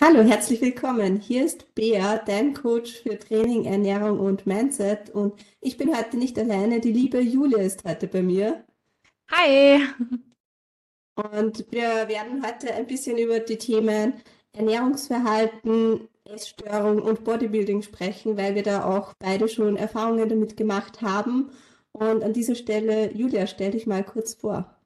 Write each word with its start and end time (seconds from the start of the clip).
Hallo, 0.00 0.22
herzlich 0.22 0.60
willkommen. 0.60 1.20
Hier 1.20 1.44
ist 1.44 1.72
Bea, 1.76 2.18
dein 2.18 2.52
Coach 2.52 3.02
für 3.02 3.16
Training, 3.16 3.64
Ernährung 3.64 4.18
und 4.18 4.44
Mindset. 4.44 5.10
Und 5.10 5.34
ich 5.60 5.76
bin 5.76 5.96
heute 5.96 6.16
nicht 6.16 6.36
alleine. 6.36 6.80
Die 6.80 6.92
liebe 6.92 7.20
Julia 7.20 7.58
ist 7.58 7.84
heute 7.84 8.08
bei 8.08 8.20
mir. 8.20 8.64
Hi. 9.30 9.86
Und 11.14 11.70
wir 11.70 12.08
werden 12.08 12.44
heute 12.44 12.74
ein 12.74 12.88
bisschen 12.88 13.18
über 13.18 13.38
die 13.38 13.56
Themen 13.56 14.14
Ernährungsverhalten, 14.52 16.08
Essstörung 16.24 17.00
und 17.00 17.22
Bodybuilding 17.22 17.82
sprechen, 17.82 18.36
weil 18.36 18.56
wir 18.56 18.64
da 18.64 18.84
auch 18.84 19.14
beide 19.20 19.48
schon 19.48 19.76
Erfahrungen 19.76 20.28
damit 20.28 20.56
gemacht 20.56 21.02
haben. 21.02 21.52
Und 21.92 22.24
an 22.24 22.32
dieser 22.32 22.56
Stelle, 22.56 23.12
Julia, 23.12 23.46
stell 23.46 23.70
dich 23.70 23.86
mal 23.86 24.02
kurz 24.02 24.34
vor. 24.34 24.76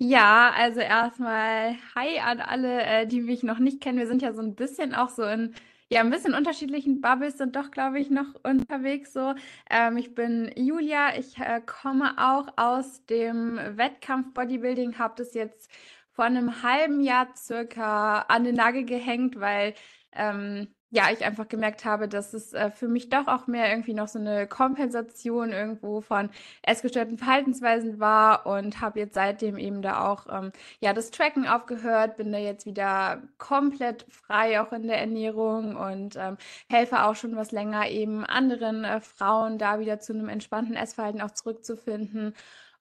Ja, 0.00 0.52
also 0.54 0.80
erstmal 0.80 1.76
Hi 1.94 2.20
an 2.20 2.40
alle, 2.40 2.82
äh, 2.84 3.06
die 3.06 3.20
mich 3.20 3.42
noch 3.42 3.58
nicht 3.58 3.80
kennen. 3.80 3.98
Wir 3.98 4.06
sind 4.06 4.22
ja 4.22 4.32
so 4.32 4.40
ein 4.42 4.54
bisschen 4.54 4.94
auch 4.94 5.08
so 5.08 5.24
in, 5.24 5.54
ja, 5.90 6.00
ein 6.00 6.10
bisschen 6.10 6.34
unterschiedlichen 6.34 7.00
Bubbles 7.00 7.38
sind 7.38 7.56
doch, 7.56 7.70
glaube 7.72 7.98
ich, 7.98 8.08
noch 8.08 8.34
unterwegs 8.44 9.12
so. 9.12 9.34
Ähm, 9.68 9.96
ich 9.96 10.14
bin 10.14 10.52
Julia, 10.56 11.16
ich 11.18 11.36
äh, 11.38 11.60
komme 11.66 12.14
auch 12.18 12.46
aus 12.56 13.04
dem 13.06 13.56
Wettkampf 13.76 14.34
Bodybuilding, 14.34 14.98
habe 14.98 15.14
das 15.16 15.34
jetzt 15.34 15.68
vor 16.12 16.24
einem 16.26 16.62
halben 16.62 17.00
Jahr 17.00 17.34
circa 17.36 18.20
an 18.22 18.44
den 18.44 18.54
Nagel 18.54 18.84
gehängt, 18.84 19.40
weil 19.40 19.74
ähm, 20.12 20.68
ja, 20.90 21.10
ich 21.12 21.24
einfach 21.24 21.48
gemerkt 21.48 21.84
habe, 21.84 22.08
dass 22.08 22.32
es 22.32 22.54
äh, 22.54 22.70
für 22.70 22.88
mich 22.88 23.10
doch 23.10 23.26
auch 23.26 23.46
mehr 23.46 23.70
irgendwie 23.70 23.92
noch 23.92 24.08
so 24.08 24.18
eine 24.18 24.46
Kompensation 24.46 25.52
irgendwo 25.52 26.00
von 26.00 26.30
essgestörten 26.62 27.18
Verhaltensweisen 27.18 28.00
war 28.00 28.46
und 28.46 28.80
habe 28.80 29.00
jetzt 29.00 29.14
seitdem 29.14 29.58
eben 29.58 29.82
da 29.82 30.08
auch 30.08 30.26
ähm, 30.30 30.52
ja 30.80 30.94
das 30.94 31.10
Tracken 31.10 31.46
aufgehört, 31.46 32.16
bin 32.16 32.32
da 32.32 32.38
jetzt 32.38 32.64
wieder 32.64 33.22
komplett 33.36 34.06
frei 34.10 34.60
auch 34.62 34.72
in 34.72 34.86
der 34.86 34.98
Ernährung 34.98 35.76
und 35.76 36.16
ähm, 36.16 36.38
helfe 36.70 37.04
auch 37.04 37.16
schon 37.16 37.36
was 37.36 37.52
länger 37.52 37.88
eben 37.88 38.24
anderen 38.24 38.84
äh, 38.84 39.00
Frauen 39.00 39.58
da 39.58 39.80
wieder 39.80 40.00
zu 40.00 40.14
einem 40.14 40.28
entspannten 40.30 40.74
Essverhalten 40.74 41.20
auch 41.20 41.32
zurückzufinden 41.32 42.34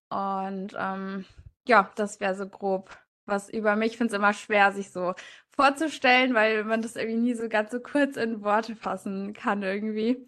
und 0.09 0.69
ähm, 0.79 1.25
ja, 1.67 1.91
das 1.95 2.19
wäre 2.19 2.35
so 2.35 2.47
grob 2.47 2.97
was 3.25 3.49
über 3.49 3.75
mich. 3.75 3.91
Ich 3.91 3.97
finde 3.97 4.13
es 4.13 4.17
immer 4.17 4.33
schwer, 4.33 4.71
sich 4.71 4.91
so 4.91 5.13
vorzustellen, 5.57 6.33
weil 6.33 6.63
man 6.63 6.81
das 6.81 6.95
irgendwie 6.95 7.17
nie 7.17 7.33
so 7.33 7.49
ganz 7.49 7.71
so 7.71 7.79
kurz 7.79 8.15
in 8.15 8.43
Worte 8.43 8.75
fassen 8.75 9.33
kann 9.33 9.63
irgendwie. 9.63 10.27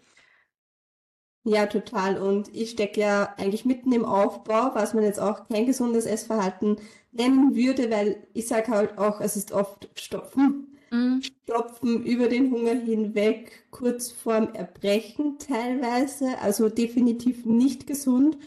Ja, 1.45 1.67
total. 1.67 2.17
Und 2.17 2.53
ich 2.53 2.71
stecke 2.71 2.99
ja 2.99 3.33
eigentlich 3.37 3.63
mitten 3.63 3.91
im 3.93 4.05
Aufbau, 4.05 4.71
was 4.73 4.93
man 4.93 5.03
jetzt 5.03 5.19
auch 5.19 5.47
kein 5.47 5.65
gesundes 5.65 6.05
Essverhalten 6.05 6.77
nennen 7.11 7.55
würde, 7.55 7.89
weil 7.89 8.27
ich 8.33 8.47
sage 8.47 8.67
halt 8.71 8.97
auch, 8.97 9.21
es 9.21 9.37
ist 9.37 9.51
oft 9.51 9.89
Stopfen. 9.97 10.77
Mhm. 10.91 11.21
Stopfen 11.43 12.03
über 12.05 12.27
den 12.27 12.51
Hunger 12.51 12.73
hinweg, 12.73 13.67
kurz 13.71 14.11
vorm 14.11 14.53
Erbrechen 14.53 15.37
teilweise, 15.39 16.37
also 16.41 16.69
definitiv 16.69 17.45
nicht 17.45 17.87
gesund. 17.87 18.37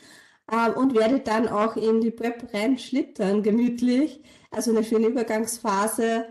Ähm, 0.51 0.75
und 0.75 0.95
werde 0.95 1.21
dann 1.21 1.49
auch 1.49 1.77
in 1.77 2.01
die 2.01 2.11
Prep 2.11 2.53
reinschlittern, 2.53 3.43
gemütlich. 3.43 4.23
Also 4.51 4.71
eine 4.73 4.85
schöne 4.85 5.09
Übergangsphase 5.09 6.27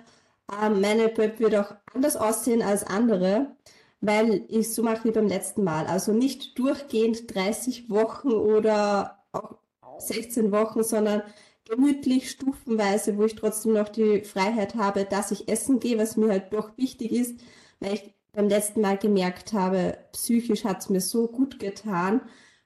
meine 0.52 1.10
Prep 1.10 1.40
wird 1.40 1.56
auch 1.56 1.76
anders 1.94 2.16
aussehen 2.18 2.62
als 2.62 2.84
andere, 2.86 3.56
weil 4.02 4.46
ich 4.50 4.74
so 4.74 4.84
mache 4.84 5.06
wie 5.06 5.12
beim 5.12 5.28
letzten 5.28 5.64
Mal. 5.64 5.88
Also 5.88 6.14
nicht 6.14 6.58
durchgehend 6.60 7.34
30 7.34 7.90
Wochen 7.90 8.32
oder 8.32 9.24
auch 9.32 9.56
16 10.00 10.52
Wochen, 10.52 10.84
sondern 10.84 11.24
gemütlich, 11.66 12.32
stufenweise, 12.32 13.18
wo 13.18 13.24
ich 13.26 13.36
trotzdem 13.36 13.74
noch 13.74 13.90
die 13.90 14.22
Freiheit 14.24 14.76
habe, 14.76 15.06
dass 15.06 15.32
ich 15.32 15.48
essen 15.48 15.80
gehe, 15.80 15.98
was 15.98 16.18
mir 16.18 16.30
halt 16.30 16.54
doch 16.54 16.78
wichtig 16.78 17.12
ist, 17.12 17.40
weil 17.80 17.94
ich 17.94 18.14
beim 18.34 18.50
letzten 18.50 18.82
Mal 18.82 18.98
gemerkt 18.98 19.54
habe, 19.54 19.98
psychisch 20.14 20.64
hat 20.66 20.80
es 20.82 20.90
mir 20.90 21.02
so 21.02 21.28
gut 21.28 21.60
getan. 21.60 22.22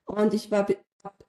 Und 0.05 0.33
ich 0.33 0.51
war 0.51 0.67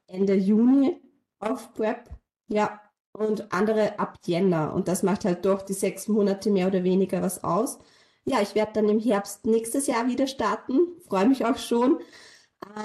Ende 0.07 0.35
Juni 0.35 1.01
auf 1.39 1.73
Prep. 1.75 2.11
Ja, 2.49 2.81
und 3.19 3.53
andere 3.53 3.99
ab 3.99 4.19
Jänner. 4.25 4.75
Und 4.75 4.89
das 4.89 5.03
macht 5.03 5.25
halt 5.25 5.45
doch 5.45 5.63
die 5.63 5.73
sechs 5.73 6.09
Monate 6.09 6.51
mehr 6.51 6.69
oder 6.69 6.85
weniger 6.85 7.23
was 7.23 7.43
aus. 7.45 7.79
Ja, 8.25 8.43
ich 8.43 8.55
werde 8.55 8.73
dann 8.75 8.89
im 8.89 8.99
Herbst 9.01 9.47
nächstes 9.47 9.87
Jahr 9.87 10.09
wieder 10.09 10.27
starten, 10.27 10.81
freue 11.07 11.29
mich 11.29 11.45
auch 11.45 11.59
schon. 11.59 12.01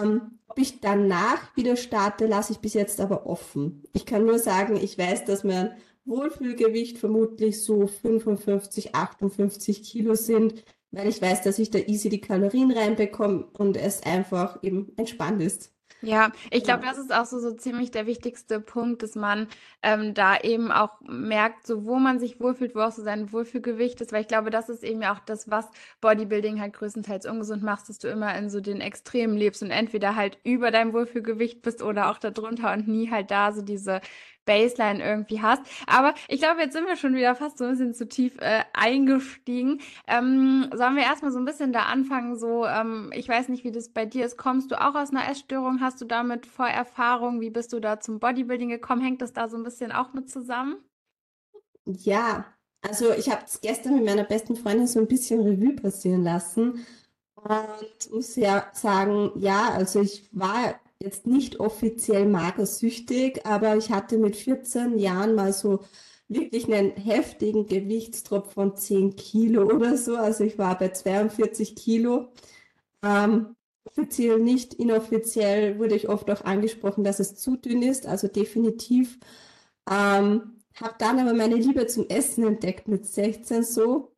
Ähm, 0.01 0.39
ob 0.47 0.59
ich 0.59 0.81
danach 0.81 1.55
wieder 1.55 1.75
starte, 1.75 2.27
lasse 2.27 2.53
ich 2.53 2.59
bis 2.59 2.73
jetzt 2.73 2.99
aber 3.01 3.25
offen. 3.25 3.83
Ich 3.93 4.05
kann 4.05 4.25
nur 4.25 4.37
sagen, 4.39 4.77
ich 4.77 4.97
weiß, 4.97 5.25
dass 5.25 5.43
mein 5.43 5.75
Wohlfühlgewicht 6.05 6.97
vermutlich 6.97 7.63
so 7.63 7.87
55, 7.87 8.95
58 8.95 9.83
Kilo 9.83 10.15
sind, 10.15 10.63
weil 10.91 11.07
ich 11.07 11.21
weiß, 11.21 11.41
dass 11.43 11.59
ich 11.59 11.71
da 11.71 11.79
easy 11.79 12.09
die 12.09 12.21
Kalorien 12.21 12.71
reinbekomme 12.71 13.47
und 13.53 13.77
es 13.77 14.03
einfach 14.03 14.61
eben 14.63 14.93
entspannt 14.97 15.41
ist. 15.41 15.71
Ja, 16.03 16.31
ich 16.49 16.63
glaube, 16.63 16.83
das 16.83 16.97
ist 16.97 17.13
auch 17.13 17.25
so, 17.25 17.39
so 17.39 17.51
ziemlich 17.53 17.91
der 17.91 18.07
wichtigste 18.07 18.59
Punkt, 18.59 19.03
dass 19.03 19.13
man 19.13 19.47
ähm, 19.83 20.15
da 20.15 20.35
eben 20.39 20.71
auch 20.71 20.99
merkt, 21.01 21.67
so 21.67 21.85
wo 21.85 21.97
man 21.99 22.19
sich 22.19 22.39
wohlfühlt, 22.39 22.73
wo 22.73 22.79
auch 22.79 22.91
so 22.91 23.03
sein 23.03 23.31
Wohlfühlgewicht 23.31 24.01
ist, 24.01 24.11
weil 24.11 24.21
ich 24.21 24.27
glaube, 24.27 24.49
das 24.49 24.67
ist 24.69 24.83
eben 24.83 25.03
auch 25.03 25.19
das, 25.19 25.51
was 25.51 25.67
Bodybuilding 26.01 26.59
halt 26.59 26.73
größtenteils 26.73 27.27
ungesund 27.27 27.61
macht, 27.61 27.87
dass 27.87 27.99
du 27.99 28.07
immer 28.07 28.35
in 28.35 28.49
so 28.49 28.61
den 28.61 28.81
Extremen 28.81 29.37
lebst 29.37 29.61
und 29.61 29.69
entweder 29.69 30.15
halt 30.15 30.39
über 30.43 30.71
deinem 30.71 30.93
Wohlfühlgewicht 30.93 31.61
bist 31.61 31.83
oder 31.83 32.09
auch 32.09 32.17
darunter 32.17 32.73
und 32.73 32.87
nie 32.87 33.11
halt 33.11 33.29
da 33.29 33.51
so 33.51 33.61
diese 33.61 34.01
Baseline 34.45 35.03
irgendwie 35.03 35.41
hast. 35.41 35.61
Aber 35.87 36.13
ich 36.27 36.39
glaube, 36.39 36.61
jetzt 36.61 36.73
sind 36.73 36.87
wir 36.87 36.95
schon 36.95 37.15
wieder 37.15 37.35
fast 37.35 37.57
so 37.57 37.65
ein 37.65 37.71
bisschen 37.71 37.93
zu 37.93 38.07
tief 38.07 38.37
äh, 38.39 38.63
eingestiegen. 38.73 39.81
Ähm, 40.07 40.69
sollen 40.73 40.95
wir 40.95 41.03
erstmal 41.03 41.31
so 41.31 41.39
ein 41.39 41.45
bisschen 41.45 41.73
da 41.73 41.83
anfangen? 41.83 42.37
So, 42.37 42.65
ähm, 42.65 43.11
ich 43.13 43.27
weiß 43.27 43.49
nicht, 43.49 43.63
wie 43.63 43.71
das 43.71 43.89
bei 43.89 44.05
dir 44.05 44.25
ist. 44.25 44.37
Kommst 44.37 44.71
du 44.71 44.81
auch 44.81 44.95
aus 44.95 45.11
einer 45.11 45.29
Essstörung? 45.29 45.81
Hast 45.81 46.01
du 46.01 46.05
damit 46.05 46.45
Vorerfahrung? 46.45 47.41
Wie 47.41 47.49
bist 47.49 47.73
du 47.73 47.79
da 47.79 47.99
zum 47.99 48.19
Bodybuilding 48.19 48.69
gekommen? 48.69 49.01
Hängt 49.01 49.21
das 49.21 49.33
da 49.33 49.49
so 49.49 49.57
ein 49.57 49.63
bisschen 49.63 49.91
auch 49.91 50.13
mit 50.13 50.29
zusammen? 50.29 50.77
Ja, 51.85 52.45
also 52.81 53.11
ich 53.13 53.29
habe 53.29 53.43
es 53.45 53.61
gestern 53.61 53.95
mit 53.95 54.05
meiner 54.05 54.23
besten 54.23 54.55
Freundin 54.55 54.87
so 54.87 54.99
ein 54.99 55.07
bisschen 55.07 55.41
Revue 55.41 55.75
passieren 55.75 56.23
lassen 56.23 56.85
und 57.35 58.11
muss 58.11 58.35
ja 58.35 58.67
sagen, 58.73 59.31
ja, 59.35 59.71
also 59.71 60.01
ich 60.01 60.29
war 60.31 60.79
jetzt 61.01 61.27
nicht 61.27 61.59
offiziell 61.59 62.27
magersüchtig, 62.27 63.45
aber 63.45 63.77
ich 63.77 63.91
hatte 63.91 64.17
mit 64.17 64.35
14 64.35 64.97
Jahren 64.97 65.35
mal 65.35 65.53
so 65.53 65.79
wirklich 66.27 66.65
einen 66.71 66.91
heftigen 66.95 67.67
Gewichtsdruck 67.67 68.47
von 68.51 68.75
10 68.75 69.15
Kilo 69.15 69.63
oder 69.63 69.97
so. 69.97 70.15
Also 70.15 70.43
ich 70.43 70.57
war 70.57 70.77
bei 70.77 70.89
42 70.89 71.75
Kilo. 71.75 72.29
Ähm, 73.03 73.55
offiziell 73.85 74.39
nicht, 74.39 74.73
inoffiziell 74.75 75.79
wurde 75.79 75.95
ich 75.95 76.09
oft 76.09 76.29
auch 76.31 76.41
angesprochen, 76.45 77.03
dass 77.03 77.19
es 77.19 77.35
zu 77.35 77.57
dünn 77.57 77.81
ist, 77.83 78.05
also 78.07 78.27
definitiv. 78.27 79.19
Ähm, 79.89 80.61
habe 80.75 80.95
dann 80.99 81.19
aber 81.19 81.33
meine 81.33 81.55
Liebe 81.55 81.87
zum 81.87 82.07
Essen 82.09 82.45
entdeckt 82.45 82.87
mit 82.87 83.05
16 83.05 83.63
so 83.63 84.10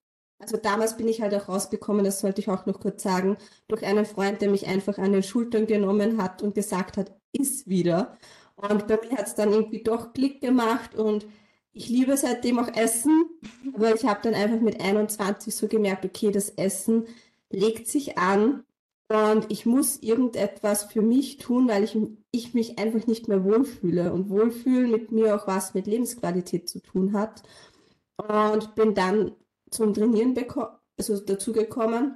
also 0.43 0.57
damals 0.57 0.97
bin 0.97 1.07
ich 1.07 1.21
halt 1.21 1.33
auch 1.33 1.49
rausgekommen, 1.49 2.05
das 2.05 2.19
sollte 2.19 2.41
ich 2.41 2.49
auch 2.49 2.65
noch 2.65 2.79
kurz 2.79 3.03
sagen, 3.03 3.37
durch 3.67 3.85
einen 3.85 4.05
Freund, 4.05 4.41
der 4.41 4.49
mich 4.49 4.67
einfach 4.67 4.97
an 4.97 5.13
den 5.13 5.23
Schultern 5.23 5.67
genommen 5.67 6.21
hat 6.21 6.41
und 6.41 6.55
gesagt 6.55 6.97
hat, 6.97 7.11
iss 7.31 7.67
wieder. 7.67 8.17
Und 8.55 8.87
bei 8.87 8.99
mir 9.01 9.17
hat 9.17 9.27
es 9.27 9.35
dann 9.35 9.51
irgendwie 9.51 9.83
doch 9.83 10.13
Klick 10.13 10.41
gemacht 10.41 10.95
und 10.95 11.25
ich 11.71 11.89
liebe 11.89 12.15
seitdem 12.17 12.59
auch 12.59 12.67
Essen, 12.75 13.25
aber 13.73 13.95
ich 13.95 14.05
habe 14.05 14.19
dann 14.23 14.35
einfach 14.35 14.59
mit 14.59 14.79
21 14.79 15.55
so 15.55 15.67
gemerkt, 15.67 16.05
okay, 16.05 16.31
das 16.31 16.49
Essen 16.51 17.07
legt 17.49 17.87
sich 17.87 18.17
an 18.17 18.63
und 19.09 19.51
ich 19.51 19.65
muss 19.65 19.97
irgendetwas 20.01 20.85
für 20.85 21.01
mich 21.01 21.37
tun, 21.37 21.67
weil 21.67 21.83
ich, 21.83 21.97
ich 22.31 22.53
mich 22.53 22.79
einfach 22.79 23.05
nicht 23.05 23.27
mehr 23.27 23.43
wohlfühle. 23.43 24.11
Und 24.11 24.29
Wohlfühlen 24.29 24.89
mit 24.89 25.11
mir 25.11 25.35
auch 25.35 25.45
was 25.47 25.73
mit 25.73 25.87
Lebensqualität 25.87 26.67
zu 26.67 26.79
tun 26.79 27.13
hat. 27.13 27.43
Und 28.17 28.75
bin 28.75 28.95
dann 28.95 29.33
zum 29.73 29.93
Trainieren 29.93 30.35
also 30.97 31.19
dazugekommen. 31.19 32.15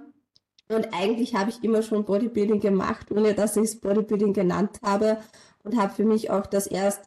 Und 0.70 0.94
eigentlich 0.94 1.36
habe 1.36 1.50
ich 1.50 1.64
immer 1.64 1.82
schon 1.82 2.06
Bodybuilding 2.06 2.60
gemacht, 2.60 3.12
ohne 3.12 3.34
dass 3.34 3.56
ich 3.56 3.64
es 3.64 3.80
Bodybuilding 3.80 4.34
genannt 4.34 4.80
habe. 4.84 5.18
Und 5.64 5.78
habe 5.78 5.94
für 5.94 6.06
mich 6.06 6.30
auch 6.30 6.46
das 6.46 6.68
erst 6.68 7.02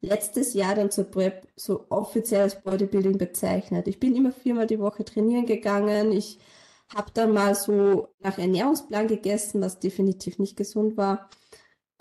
letztes 0.00 0.54
Jahr 0.54 0.74
dann 0.74 0.90
zur 0.90 1.04
Prep 1.04 1.46
so 1.56 1.86
offiziell 1.88 2.42
als 2.42 2.60
Bodybuilding 2.60 3.18
bezeichnet. 3.18 3.88
Ich 3.88 4.00
bin 4.00 4.16
immer 4.16 4.32
viermal 4.32 4.66
die 4.66 4.80
Woche 4.80 5.04
trainieren 5.04 5.46
gegangen. 5.46 6.12
Ich 6.12 6.38
habe 6.94 7.10
dann 7.14 7.32
mal 7.32 7.54
so 7.54 8.08
nach 8.20 8.38
Ernährungsplan 8.38 9.08
gegessen, 9.08 9.62
was 9.62 9.78
definitiv 9.78 10.38
nicht 10.38 10.56
gesund 10.56 10.96
war. 10.96 11.30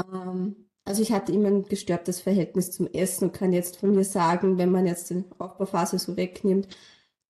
Ähm, 0.01 0.67
also 0.85 1.01
ich 1.03 1.11
hatte 1.11 1.31
immer 1.31 1.49
ein 1.49 1.63
gestörtes 1.65 2.21
Verhältnis 2.21 2.71
zum 2.71 2.87
Essen 2.87 3.25
und 3.25 3.33
kann 3.33 3.53
jetzt 3.53 3.77
von 3.77 3.91
mir 3.91 4.03
sagen, 4.03 4.57
wenn 4.57 4.71
man 4.71 4.87
jetzt 4.87 5.09
die 5.11 5.23
Aufbauphase 5.37 5.99
so 5.99 6.17
wegnimmt, 6.17 6.67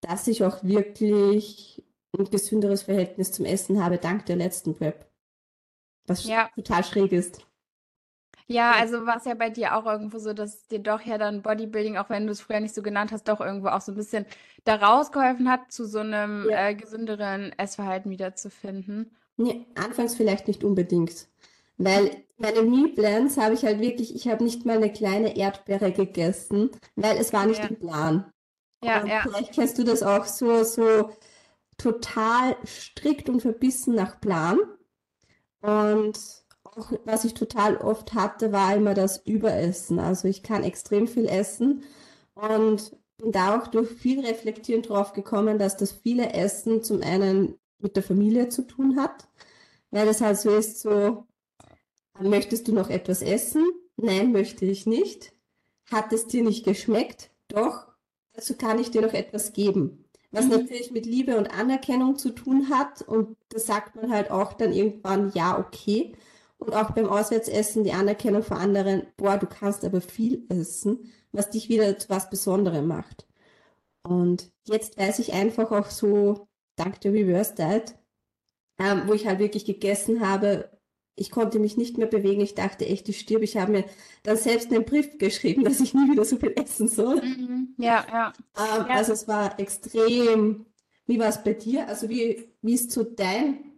dass 0.01 0.27
ich 0.27 0.43
auch 0.43 0.63
wirklich 0.63 1.83
ein 2.17 2.25
gesünderes 2.25 2.83
Verhältnis 2.83 3.31
zum 3.31 3.45
Essen 3.45 3.83
habe, 3.83 3.97
dank 3.97 4.25
der 4.25 4.35
letzten 4.37 4.75
Prep. 4.75 5.07
Was 6.07 6.23
ja. 6.23 6.51
total 6.55 6.83
schräg 6.83 7.11
ist. 7.11 7.45
Ja, 8.47 8.73
also 8.73 9.05
war 9.05 9.17
es 9.17 9.25
ja 9.25 9.33
bei 9.33 9.49
dir 9.49 9.75
auch 9.77 9.85
irgendwo 9.85 10.17
so, 10.19 10.33
dass 10.33 10.67
dir 10.67 10.79
doch 10.79 11.01
ja 11.01 11.17
dann 11.17 11.41
Bodybuilding, 11.41 11.97
auch 11.97 12.09
wenn 12.09 12.25
du 12.25 12.31
es 12.33 12.41
früher 12.41 12.59
nicht 12.59 12.75
so 12.75 12.81
genannt 12.81 13.11
hast, 13.11 13.23
doch 13.27 13.39
irgendwo 13.39 13.69
auch 13.69 13.81
so 13.81 13.93
ein 13.93 13.95
bisschen 13.95 14.25
da 14.65 14.75
rausgeholfen 14.75 15.49
hat, 15.49 15.71
zu 15.71 15.85
so 15.85 15.99
einem 15.99 16.49
Ja. 16.49 16.51
äh, 16.51 16.75
gesünderen 16.75 17.53
Essverhalten 17.57 18.11
wiederzufinden. 18.11 19.15
Nee, 19.37 19.65
anfangs 19.75 20.15
vielleicht 20.15 20.47
nicht 20.47 20.63
unbedingt, 20.63 21.27
weil 21.77 22.23
meine 22.37 22.61
Meal 22.63 22.89
Plans 22.89 23.37
habe 23.37 23.55
ich 23.55 23.63
halt 23.63 23.79
wirklich, 23.79 24.15
ich 24.15 24.27
habe 24.27 24.43
nicht 24.43 24.65
mal 24.65 24.77
eine 24.77 24.91
kleine 24.91 25.35
Erdbeere 25.35 25.91
gegessen, 25.91 26.69
weil 26.95 27.17
es 27.17 27.33
war 27.33 27.45
nicht 27.45 27.63
Ja, 27.63 27.69
im 27.69 27.77
Plan. 27.79 28.30
Ja, 28.83 29.01
Und 29.01 29.07
ja. 29.07 29.21
vielleicht 29.23 29.53
kennst 29.53 29.77
du 29.77 29.83
das 29.83 30.03
auch 30.03 30.25
so, 30.25 30.63
so 30.63 31.11
total 31.77 32.55
strikt 32.65 33.29
und 33.29 33.41
verbissen 33.41 33.95
nach 33.95 34.19
Plan. 34.21 34.59
Und 35.61 36.19
auch, 36.63 36.91
was 37.05 37.25
ich 37.25 37.33
total 37.33 37.77
oft 37.77 38.13
hatte, 38.13 38.51
war 38.51 38.75
immer 38.75 38.93
das 38.93 39.17
Überessen. 39.25 39.99
Also 39.99 40.27
ich 40.27 40.43
kann 40.43 40.63
extrem 40.63 41.07
viel 41.07 41.25
essen 41.27 41.83
und 42.35 42.95
bin 43.17 43.31
da 43.31 43.59
auch 43.59 43.67
durch 43.67 43.89
viel 43.89 44.25
Reflektieren 44.25 44.81
drauf 44.81 45.13
gekommen, 45.13 45.59
dass 45.59 45.77
das 45.77 45.91
viele 45.91 46.33
Essen 46.33 46.83
zum 46.83 47.01
einen 47.01 47.59
mit 47.79 47.95
der 47.95 48.03
Familie 48.03 48.49
zu 48.49 48.63
tun 48.63 48.99
hat, 48.99 49.27
weil 49.91 50.07
es 50.07 50.21
halt 50.21 50.37
so 50.37 50.51
ist, 50.55 50.81
so, 50.81 51.27
möchtest 52.19 52.67
du 52.67 52.73
noch 52.73 52.89
etwas 52.89 53.21
essen? 53.21 53.65
Nein, 53.97 54.31
möchte 54.31 54.65
ich 54.65 54.85
nicht. 54.85 55.33
Hat 55.91 56.13
es 56.13 56.27
dir 56.27 56.43
nicht 56.43 56.65
geschmeckt? 56.65 57.31
Doch, 57.49 57.87
also 58.35 58.55
kann 58.55 58.79
ich 58.79 58.91
dir 58.91 59.01
noch 59.01 59.13
etwas 59.13 59.53
geben. 59.53 60.05
Was 60.31 60.45
Mhm. 60.45 60.49
natürlich 60.49 60.91
mit 60.91 61.05
Liebe 61.05 61.37
und 61.37 61.47
Anerkennung 61.53 62.17
zu 62.17 62.31
tun 62.31 62.69
hat. 62.69 63.01
Und 63.01 63.37
das 63.49 63.65
sagt 63.65 63.95
man 63.95 64.11
halt 64.11 64.31
auch 64.31 64.53
dann 64.53 64.71
irgendwann, 64.73 65.31
ja, 65.33 65.57
okay. 65.59 66.13
Und 66.57 66.73
auch 66.73 66.91
beim 66.91 67.07
Auswärtsessen 67.09 67.83
die 67.83 67.91
Anerkennung 67.93 68.43
von 68.43 68.57
anderen, 68.57 69.03
boah, 69.17 69.37
du 69.37 69.47
kannst 69.47 69.83
aber 69.83 69.99
viel 70.01 70.45
essen, 70.49 71.11
was 71.31 71.49
dich 71.49 71.69
wieder 71.69 71.97
zu 71.97 72.09
was 72.09 72.29
Besonderem 72.29 72.87
macht. 72.87 73.27
Und 74.03 74.51
jetzt 74.67 74.97
weiß 74.97 75.19
ich 75.19 75.33
einfach 75.33 75.71
auch 75.71 75.87
so, 75.91 76.47
dank 76.77 77.01
der 77.01 77.13
Reverse 77.13 77.55
Diet, 77.55 77.95
ähm, 78.79 79.03
wo 79.07 79.13
ich 79.13 79.27
halt 79.27 79.39
wirklich 79.39 79.65
gegessen 79.65 80.27
habe, 80.27 80.71
ich 81.15 81.31
konnte 81.31 81.59
mich 81.59 81.77
nicht 81.77 81.97
mehr 81.97 82.07
bewegen. 82.07 82.41
Ich 82.41 82.55
dachte 82.55 82.85
echt, 82.85 83.09
ich 83.09 83.19
stirb. 83.19 83.43
Ich 83.43 83.57
habe 83.57 83.71
mir 83.71 83.85
dann 84.23 84.37
selbst 84.37 84.71
einen 84.71 84.85
Brief 84.85 85.17
geschrieben, 85.17 85.63
dass 85.65 85.81
ich 85.81 85.93
nie 85.93 86.09
wieder 86.11 86.25
so 86.25 86.37
viel 86.37 86.53
essen 86.55 86.87
soll. 86.87 87.21
Mhm. 87.21 87.75
Ja, 87.77 88.05
ja. 88.11 88.33
Ähm, 88.57 88.87
Ja, 88.87 88.93
also 88.93 89.13
es 89.13 89.27
war 89.27 89.59
extrem. 89.59 90.65
Wie 91.07 91.19
war 91.19 91.29
es 91.29 91.43
bei 91.43 91.53
dir? 91.53 91.87
Also 91.87 92.09
wie, 92.09 92.49
wie 92.61 92.73
ist 92.75 92.91
so 92.91 93.03
dein, 93.03 93.73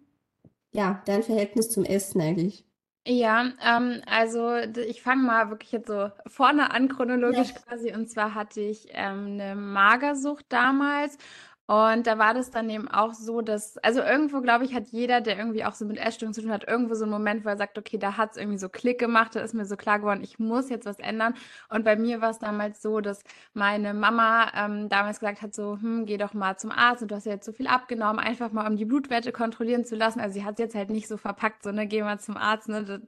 ja, 0.74 1.04
dein 1.08 1.24
Verhältnis 1.24 1.70
zum 1.72 1.86
Essen 1.86 2.22
eigentlich? 2.22 2.66
Ja, 3.06 3.52
ähm, 3.62 4.02
also 4.06 4.56
ich 4.56 5.02
fange 5.02 5.24
mal 5.24 5.50
wirklich 5.50 5.74
jetzt 5.74 5.88
so 5.88 6.10
vorne 6.28 6.72
an, 6.72 6.88
Ja. 7.28 7.44
chronologisch 7.44 7.54
quasi. 7.54 7.94
Und 7.94 8.10
zwar 8.10 8.34
hatte 8.34 8.62
ich 8.62 8.88
ähm, 8.92 9.34
eine 9.42 9.56
Magersucht 9.56 10.46
damals. 10.50 11.18
Und 11.66 12.08
da 12.08 12.18
war 12.18 12.34
das 12.34 12.52
dann 12.52 12.70
eben 12.70 12.90
auch 12.90 13.14
so, 13.14 13.42
dass, 13.42 13.78
also 13.78 14.02
irgendwo, 14.02 14.42
glaube 14.42 14.66
ich, 14.66 14.74
hat 14.74 14.88
jeder, 14.90 15.22
der 15.22 15.38
irgendwie 15.38 15.64
auch 15.64 15.74
so 15.76 15.86
mit 15.86 15.98
Essstörungen 15.98 16.34
zu 16.34 16.42
tun 16.42 16.52
hat, 16.52 16.68
irgendwo 16.68 16.94
so 16.94 17.04
einen 17.06 17.12
Moment, 17.14 17.46
wo 17.46 17.50
er 17.50 17.56
sagt, 17.58 17.78
okay, 17.78 17.98
da 17.98 18.18
hat 18.18 18.32
es 18.32 18.38
irgendwie 18.38 18.58
so 18.58 18.68
Klick 18.68 19.00
gemacht, 19.00 19.34
da 19.36 19.40
ist 19.40 19.54
mir 19.54 19.66
so 19.66 19.78
klar 19.78 20.00
geworden, 20.00 20.22
ich 20.24 20.40
muss 20.40 20.70
jetzt 20.70 20.86
was 20.86 21.00
ändern. 21.00 21.36
Und 21.70 21.86
bei 21.86 21.96
mir 21.96 22.20
war 22.20 22.32
es 22.32 22.40
damals 22.40 22.82
so, 22.82 23.00
dass 23.00 23.24
meine 23.54 23.94
Mama 23.94 24.52
ähm, 24.56 24.90
damals 24.90 25.20
gesagt 25.20 25.42
hat, 25.42 25.56
so, 25.56 25.78
hm, 25.80 26.06
geh 26.06 26.18
doch 26.18 26.34
mal 26.34 26.58
zum 26.58 26.70
Arzt 26.72 27.02
und 27.02 27.12
du 27.12 27.16
hast 27.16 27.26
ja 27.26 27.32
jetzt 27.34 27.46
so 27.46 27.54
viel 27.54 27.68
abgenommen, 27.68 28.20
einfach 28.20 28.52
mal 28.52 28.68
um 28.68 28.76
die 28.76 28.86
Blutwerte 28.86 29.32
kontrollieren 29.32 29.86
zu 29.86 29.96
lassen. 29.96 30.20
Also 30.20 30.34
sie 30.34 30.44
hat 30.46 30.56
es 30.56 30.60
jetzt 30.60 30.76
halt 30.76 30.90
nicht 30.90 31.08
so 31.08 31.16
verpackt, 31.16 31.64
so, 31.64 31.72
ne, 31.72 31.88
geh 31.88 32.02
mal 32.04 32.20
zum 32.20 32.36
Arzt, 32.36 32.68
ne, 32.68 32.84
das 32.84 33.00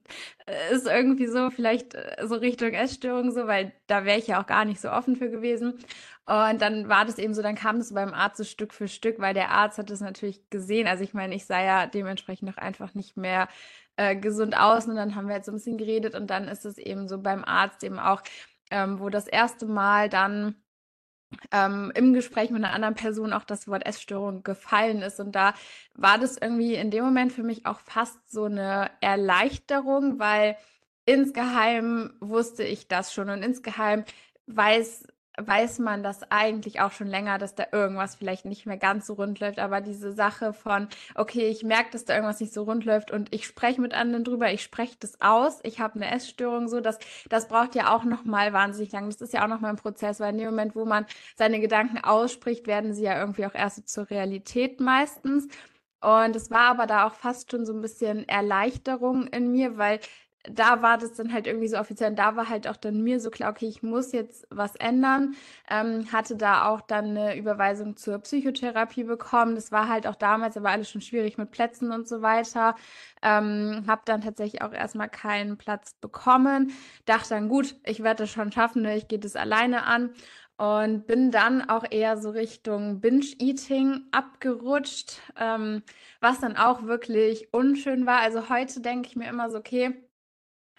äh, 0.45 0.73
ist 0.73 0.87
irgendwie 0.87 1.27
so, 1.27 1.49
vielleicht 1.49 1.95
äh, 1.95 2.25
so 2.25 2.35
Richtung 2.35 2.69
Essstörung 2.71 3.31
so, 3.31 3.47
weil 3.47 3.73
da 3.87 4.05
wäre 4.05 4.17
ich 4.17 4.27
ja 4.27 4.41
auch 4.41 4.47
gar 4.47 4.65
nicht 4.65 4.79
so 4.81 4.89
offen 4.91 5.15
für 5.15 5.29
gewesen. 5.29 5.79
Und 6.27 6.59
dann 6.61 6.89
war 6.89 7.05
das 7.05 7.19
eben 7.19 7.35
so, 7.35 7.43
dann 7.43 7.55
kam 7.55 7.77
das 7.77 7.93
beim 7.93 8.13
Arzt 8.13 8.37
so 8.37 8.43
Stück 8.43 8.73
für 8.73 8.87
Stück, 8.87 9.19
weil 9.19 9.35
der 9.35 9.51
Arzt 9.51 9.77
hat 9.77 9.91
das 9.91 10.01
natürlich 10.01 10.49
gesehen. 10.49 10.87
Also 10.87 11.03
ich 11.03 11.13
meine, 11.13 11.35
ich 11.35 11.45
sah 11.45 11.61
ja 11.61 11.85
dementsprechend 11.85 12.49
auch 12.49 12.57
einfach 12.57 12.95
nicht 12.95 13.15
mehr 13.15 13.47
äh, 13.95 14.15
gesund 14.15 14.57
aus. 14.57 14.87
Und 14.87 14.95
dann 14.95 15.15
haben 15.15 15.27
wir 15.27 15.35
halt 15.35 15.45
so 15.45 15.51
ein 15.51 15.55
bisschen 15.55 15.77
geredet 15.77 16.15
und 16.15 16.27
dann 16.29 16.47
ist 16.47 16.65
es 16.65 16.77
eben 16.79 17.07
so 17.07 17.19
beim 17.19 17.43
Arzt 17.45 17.83
eben 17.83 17.99
auch, 17.99 18.23
ähm, 18.71 18.99
wo 18.99 19.09
das 19.09 19.27
erste 19.27 19.67
Mal 19.67 20.09
dann 20.09 20.55
ähm, 21.51 21.91
im 21.95 22.13
Gespräch 22.13 22.49
mit 22.49 22.63
einer 22.63 22.73
anderen 22.73 22.95
Person 22.95 23.33
auch 23.33 23.43
das 23.43 23.67
Wort 23.67 23.85
Essstörung 23.85 24.43
gefallen 24.43 25.01
ist. 25.01 25.19
Und 25.19 25.33
da 25.33 25.53
war 25.93 26.17
das 26.17 26.37
irgendwie 26.37 26.75
in 26.75 26.91
dem 26.91 27.03
Moment 27.03 27.33
für 27.33 27.43
mich 27.43 27.65
auch 27.65 27.79
fast 27.79 28.31
so 28.31 28.45
eine 28.45 28.89
Erleichterung, 29.01 30.19
weil 30.19 30.57
insgeheim 31.05 32.13
wusste 32.19 32.63
ich 32.63 32.87
das 32.87 33.13
schon 33.13 33.29
und 33.29 33.43
insgeheim 33.43 34.05
weiß, 34.47 35.05
weiß 35.37 35.79
man 35.79 36.03
das 36.03 36.29
eigentlich 36.31 36.81
auch 36.81 36.91
schon 36.91 37.07
länger, 37.07 37.37
dass 37.37 37.55
da 37.55 37.65
irgendwas 37.71 38.15
vielleicht 38.15 38.45
nicht 38.45 38.65
mehr 38.65 38.77
ganz 38.77 39.07
so 39.07 39.13
rund 39.13 39.39
läuft. 39.39 39.59
Aber 39.59 39.81
diese 39.81 40.11
Sache 40.11 40.53
von, 40.53 40.87
okay, 41.15 41.47
ich 41.47 41.63
merke, 41.63 41.91
dass 41.91 42.05
da 42.05 42.15
irgendwas 42.15 42.39
nicht 42.39 42.53
so 42.53 42.63
rund 42.63 42.85
läuft 42.85 43.11
und 43.11 43.33
ich 43.33 43.45
spreche 43.45 43.81
mit 43.81 43.93
anderen 43.93 44.23
drüber, 44.23 44.51
ich 44.51 44.63
spreche 44.63 44.95
das 44.99 45.19
aus, 45.21 45.59
ich 45.63 45.79
habe 45.79 45.95
eine 45.95 46.11
Essstörung, 46.11 46.67
so, 46.67 46.81
das, 46.81 46.99
das 47.29 47.47
braucht 47.47 47.75
ja 47.75 47.95
auch 47.95 48.03
nochmal 48.03 48.53
wahnsinnig 48.53 48.91
lang. 48.91 49.05
Das 49.09 49.21
ist 49.21 49.33
ja 49.33 49.43
auch 49.43 49.49
nochmal 49.49 49.71
ein 49.71 49.77
Prozess, 49.77 50.19
weil 50.19 50.31
in 50.33 50.39
dem 50.39 50.49
Moment, 50.49 50.75
wo 50.75 50.85
man 50.85 51.05
seine 51.35 51.59
Gedanken 51.59 51.97
ausspricht, 52.03 52.67
werden 52.67 52.93
sie 52.93 53.03
ja 53.03 53.19
irgendwie 53.19 53.45
auch 53.45 53.55
erst 53.55 53.87
zur 53.89 54.09
Realität 54.09 54.79
meistens. 54.79 55.47
Und 56.01 56.35
es 56.35 56.51
war 56.51 56.69
aber 56.69 56.85
da 56.85 57.07
auch 57.07 57.13
fast 57.15 57.49
schon 57.51 57.65
so 57.65 57.73
ein 57.73 57.81
bisschen 57.81 58.27
Erleichterung 58.27 59.27
in 59.27 59.51
mir, 59.51 59.77
weil 59.77 59.99
da 60.51 60.81
war 60.81 60.97
das 60.97 61.13
dann 61.13 61.33
halt 61.33 61.47
irgendwie 61.47 61.67
so 61.67 61.77
offiziell 61.77 62.11
und 62.11 62.19
da 62.19 62.35
war 62.35 62.49
halt 62.49 62.67
auch 62.67 62.77
dann 62.77 63.01
mir 63.01 63.19
so 63.19 63.29
klar, 63.29 63.51
okay, 63.51 63.67
ich 63.67 63.83
muss 63.83 64.11
jetzt 64.11 64.47
was 64.49 64.75
ändern. 64.75 65.35
Ähm, 65.69 66.11
hatte 66.11 66.35
da 66.35 66.67
auch 66.67 66.81
dann 66.81 67.05
eine 67.17 67.37
Überweisung 67.37 67.97
zur 67.97 68.19
Psychotherapie 68.19 69.03
bekommen. 69.03 69.55
Das 69.55 69.71
war 69.71 69.89
halt 69.89 70.07
auch 70.07 70.15
damals, 70.15 70.57
aber 70.57 70.69
alles 70.69 70.89
schon 70.89 71.01
schwierig 71.01 71.37
mit 71.37 71.51
Plätzen 71.51 71.91
und 71.91 72.07
so 72.07 72.21
weiter. 72.21 72.75
Ähm, 73.21 73.83
habe 73.87 74.01
dann 74.05 74.21
tatsächlich 74.21 74.61
auch 74.61 74.73
erstmal 74.73 75.09
keinen 75.09 75.57
Platz 75.57 75.93
bekommen. 76.01 76.71
Dachte 77.05 77.29
dann, 77.29 77.49
gut, 77.49 77.75
ich 77.85 78.03
werde 78.03 78.23
das 78.23 78.31
schon 78.31 78.51
schaffen, 78.51 78.83
ne? 78.83 78.97
ich 78.97 79.07
gehe 79.07 79.19
das 79.19 79.35
alleine 79.35 79.83
an. 79.85 80.11
Und 80.57 81.05
bin 81.05 81.31
dann 81.31 81.69
auch 81.69 81.83
eher 81.89 82.17
so 82.17 82.29
Richtung 82.29 83.01
Binge-Eating 83.01 84.05
abgerutscht, 84.11 85.21
ähm, 85.37 85.83
was 86.21 86.39
dann 86.39 86.55
auch 86.55 86.83
wirklich 86.83 87.53
unschön 87.53 88.05
war. 88.05 88.21
Also 88.21 88.47
heute 88.49 88.79
denke 88.79 89.09
ich 89.09 89.17
mir 89.17 89.27
immer 89.27 89.49
so, 89.49 89.57
okay, 89.57 89.93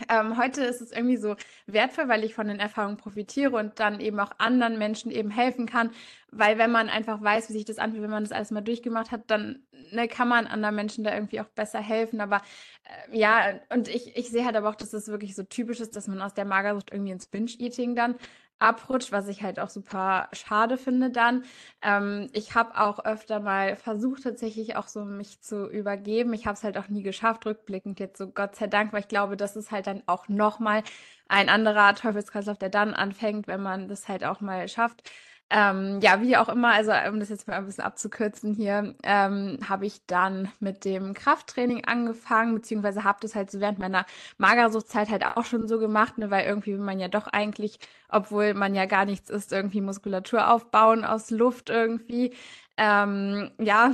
ähm, 0.09 0.37
heute 0.37 0.63
ist 0.63 0.81
es 0.81 0.93
irgendwie 0.93 1.17
so 1.17 1.37
wertvoll, 1.67 2.09
weil 2.09 2.25
ich 2.25 2.35
von 2.35 2.49
den 2.49 2.61
Erfahrungen 2.61 2.97
profitiere 2.97 3.57
und 3.57 3.81
dann 3.81 4.01
eben 4.01 4.21
auch 4.21 4.33
anderen 4.39 4.79
Menschen 4.79 5.11
eben 5.11 5.31
helfen 5.31 5.67
kann. 5.67 5.91
Weil 6.31 6.59
wenn 6.59 6.71
man 6.71 6.89
einfach 6.89 7.23
weiß, 7.23 7.49
wie 7.49 7.55
sich 7.55 7.65
das 7.65 7.79
anfühlt, 7.79 8.03
wenn 8.03 8.11
man 8.11 8.25
das 8.25 8.33
alles 8.33 8.51
mal 8.51 8.61
durchgemacht 8.61 9.11
hat, 9.11 9.23
dann 9.31 9.63
ne, 9.93 10.07
kann 10.09 10.29
man 10.29 10.47
anderen 10.47 10.75
Menschen 10.75 11.05
da 11.05 11.15
irgendwie 11.15 11.41
auch 11.41 11.49
besser 11.49 11.81
helfen. 11.81 12.21
Aber 12.21 12.43
äh, 12.85 13.19
ja, 13.19 13.59
und 13.71 13.89
ich, 13.89 14.17
ich 14.17 14.29
sehe 14.31 14.45
halt 14.45 14.57
aber 14.57 14.69
auch, 14.69 14.75
dass 14.75 14.91
das 14.91 15.09
wirklich 15.09 15.35
so 15.35 15.45
typisch 15.45 15.81
ist, 15.81 15.97
dass 15.97 16.09
man 16.09 16.21
aus 16.21 16.35
der 16.35 16.45
Magersucht 16.45 16.93
irgendwie 16.93 17.13
ins 17.13 17.27
Binge-Eating 17.27 17.95
dann 17.95 18.17
abrutscht, 18.59 19.13
was 19.13 19.29
ich 19.29 19.43
halt 19.43 19.61
auch 19.61 19.69
super 19.69 20.29
schade 20.33 20.79
finde 20.79 21.11
dann. 21.11 21.45
Ähm, 21.83 22.29
ich 22.33 22.55
habe 22.55 22.79
auch 22.81 23.05
öfter 23.05 23.41
mal 23.41 23.77
versucht, 23.77 24.23
tatsächlich 24.23 24.77
auch 24.77 24.89
so 24.89 25.05
mich 25.05 25.41
zu 25.43 25.69
übergeben. 25.71 26.33
Ich 26.33 26.47
habe 26.47 26.55
es 26.55 26.65
halt 26.65 26.79
auch 26.79 26.89
nie 26.89 27.03
geschafft, 27.03 27.47
rückblickend 27.47 28.01
jetzt 28.01 28.19
so 28.19 28.29
Gott 28.29 28.57
sei 28.57 28.67
Dank, 28.67 28.93
weil 28.93 29.01
ich 29.01 29.09
glaube, 29.09 29.37
das 29.37 29.57
ist 29.57 29.71
halt 29.71 29.87
dann 29.87 30.03
auch 30.07 30.29
nochmal 30.29 30.83
ein 31.29 31.49
anderer 31.49 31.95
Teufelskreislauf, 31.95 32.59
der 32.59 32.71
dann 32.71 32.95
anfängt, 32.95 33.47
wenn 33.49 33.63
man 33.63 33.89
das 33.89 34.09
halt 34.09 34.25
auch 34.25 34.41
mal 34.41 34.69
schafft. 34.69 35.03
Ähm, 35.49 36.01
ja, 36.03 36.21
wie 36.23 36.37
auch 36.37 36.49
immer, 36.49 36.73
also 36.73 36.91
um 37.09 37.21
das 37.21 37.29
jetzt 37.29 37.47
mal 37.47 37.55
ein 37.55 37.67
bisschen 37.67 37.85
abzukürzen 37.85 38.53
hier, 38.53 38.97
ähm, 39.05 39.59
habe 39.69 39.87
ich 39.87 40.05
dann 40.07 40.51
mit 40.59 40.85
dem 40.85 41.15
Krafttraining 41.15 41.85
angefangen, 41.85 42.55
beziehungsweise 42.57 43.05
habe 43.05 43.19
das 43.23 43.37
halt 43.37 43.53
so 43.53 43.61
während 43.61 43.79
meiner 43.79 44.07
Magersuchtzeit 44.39 45.09
halt 45.09 45.25
auch 45.25 45.45
schon 45.45 45.69
so 45.69 45.79
gemacht, 45.79 46.19
ne, 46.19 46.31
weil 46.33 46.47
irgendwie 46.47 46.73
will 46.73 46.81
man 46.85 46.99
ja 46.99 47.07
doch 47.07 47.29
eigentlich, 47.29 47.79
obwohl 48.09 48.55
man 48.55 48.75
ja 48.75 48.87
gar 48.87 49.05
nichts 49.05 49.31
ist, 49.31 49.53
irgendwie 49.53 49.81
Muskulatur 49.81 50.51
aufbauen 50.51 51.05
aus 51.05 51.31
Luft 51.31 51.71
irgendwie. 51.71 52.35
Ähm, 52.77 53.53
ja, 53.61 53.93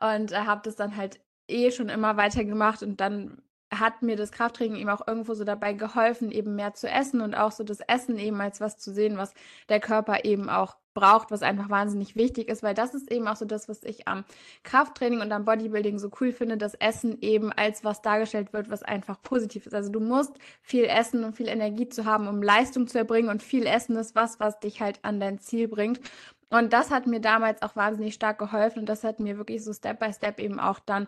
und 0.00 0.32
äh, 0.32 0.36
habe 0.36 0.62
das 0.64 0.76
dann 0.76 0.96
halt 0.96 1.20
eh 1.48 1.70
schon 1.70 1.90
immer 1.90 2.16
weiter 2.16 2.44
gemacht 2.44 2.82
und 2.82 2.98
dann 3.00 3.42
hat 3.72 4.02
mir 4.02 4.16
das 4.16 4.32
Krafttraining 4.32 4.76
eben 4.76 4.90
auch 4.90 5.06
irgendwo 5.06 5.34
so 5.34 5.44
dabei 5.44 5.72
geholfen, 5.74 6.30
eben 6.30 6.54
mehr 6.54 6.74
zu 6.74 6.88
essen 6.88 7.20
und 7.20 7.34
auch 7.34 7.52
so 7.52 7.64
das 7.64 7.80
Essen 7.80 8.18
eben 8.18 8.40
als 8.40 8.60
was 8.60 8.78
zu 8.78 8.92
sehen, 8.92 9.18
was 9.18 9.34
der 9.68 9.80
Körper 9.80 10.24
eben 10.24 10.48
auch 10.48 10.76
braucht, 10.94 11.30
was 11.30 11.42
einfach 11.42 11.70
wahnsinnig 11.70 12.16
wichtig 12.16 12.48
ist, 12.48 12.62
weil 12.62 12.74
das 12.74 12.92
ist 12.92 13.12
eben 13.12 13.28
auch 13.28 13.36
so 13.36 13.44
das, 13.44 13.68
was 13.68 13.84
ich 13.84 14.08
am 14.08 14.24
Krafttraining 14.64 15.20
und 15.20 15.30
am 15.30 15.44
Bodybuilding 15.44 15.98
so 15.98 16.10
cool 16.20 16.32
finde, 16.32 16.56
dass 16.56 16.74
Essen 16.74 17.18
eben 17.20 17.52
als 17.52 17.84
was 17.84 18.02
dargestellt 18.02 18.52
wird, 18.52 18.68
was 18.68 18.82
einfach 18.82 19.22
positiv 19.22 19.66
ist. 19.66 19.74
Also 19.74 19.92
du 19.92 20.00
musst 20.00 20.32
viel 20.60 20.84
essen, 20.84 21.22
um 21.22 21.32
viel 21.34 21.48
Energie 21.48 21.88
zu 21.88 22.04
haben, 22.04 22.26
um 22.26 22.42
Leistung 22.42 22.88
zu 22.88 22.98
erbringen 22.98 23.30
und 23.30 23.44
viel 23.44 23.66
Essen 23.66 23.96
ist 23.96 24.16
was, 24.16 24.40
was 24.40 24.58
dich 24.58 24.80
halt 24.80 24.98
an 25.02 25.20
dein 25.20 25.38
Ziel 25.38 25.68
bringt. 25.68 26.00
Und 26.50 26.72
das 26.72 26.90
hat 26.90 27.06
mir 27.06 27.20
damals 27.20 27.60
auch 27.62 27.76
wahnsinnig 27.76 28.14
stark 28.14 28.38
geholfen 28.38 28.80
und 28.80 28.88
das 28.88 29.04
hat 29.04 29.20
mir 29.20 29.36
wirklich 29.36 29.62
so 29.62 29.72
Step 29.72 30.00
by 30.00 30.12
Step 30.12 30.40
eben 30.40 30.58
auch 30.58 30.78
dann 30.78 31.06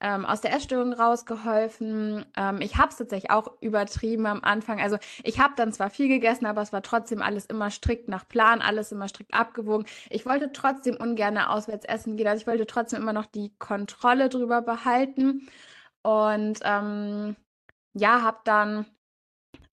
ähm, 0.00 0.26
aus 0.26 0.40
der 0.40 0.52
Essstörung 0.52 0.92
rausgeholfen. 0.92 2.24
Ähm, 2.36 2.60
ich 2.60 2.76
habe 2.76 2.88
es 2.88 2.96
tatsächlich 2.96 3.30
auch 3.30 3.52
übertrieben 3.60 4.26
am 4.26 4.42
Anfang. 4.42 4.80
Also 4.80 4.98
ich 5.22 5.38
habe 5.38 5.54
dann 5.56 5.72
zwar 5.72 5.90
viel 5.90 6.08
gegessen, 6.08 6.46
aber 6.46 6.62
es 6.62 6.72
war 6.72 6.82
trotzdem 6.82 7.22
alles 7.22 7.46
immer 7.46 7.70
strikt 7.70 8.08
nach 8.08 8.26
Plan, 8.26 8.60
alles 8.62 8.90
immer 8.90 9.08
strikt 9.08 9.32
abgewogen. 9.32 9.86
Ich 10.10 10.26
wollte 10.26 10.52
trotzdem 10.52 10.96
ungern 10.96 11.38
auswärts 11.38 11.84
essen 11.84 12.16
gehen. 12.16 12.26
Also 12.26 12.42
ich 12.42 12.46
wollte 12.48 12.66
trotzdem 12.66 13.02
immer 13.02 13.12
noch 13.12 13.26
die 13.26 13.52
Kontrolle 13.58 14.28
drüber 14.28 14.60
behalten. 14.62 15.48
Und 16.02 16.60
ähm, 16.64 17.36
ja, 17.94 18.22
habe 18.22 18.38
dann 18.44 18.86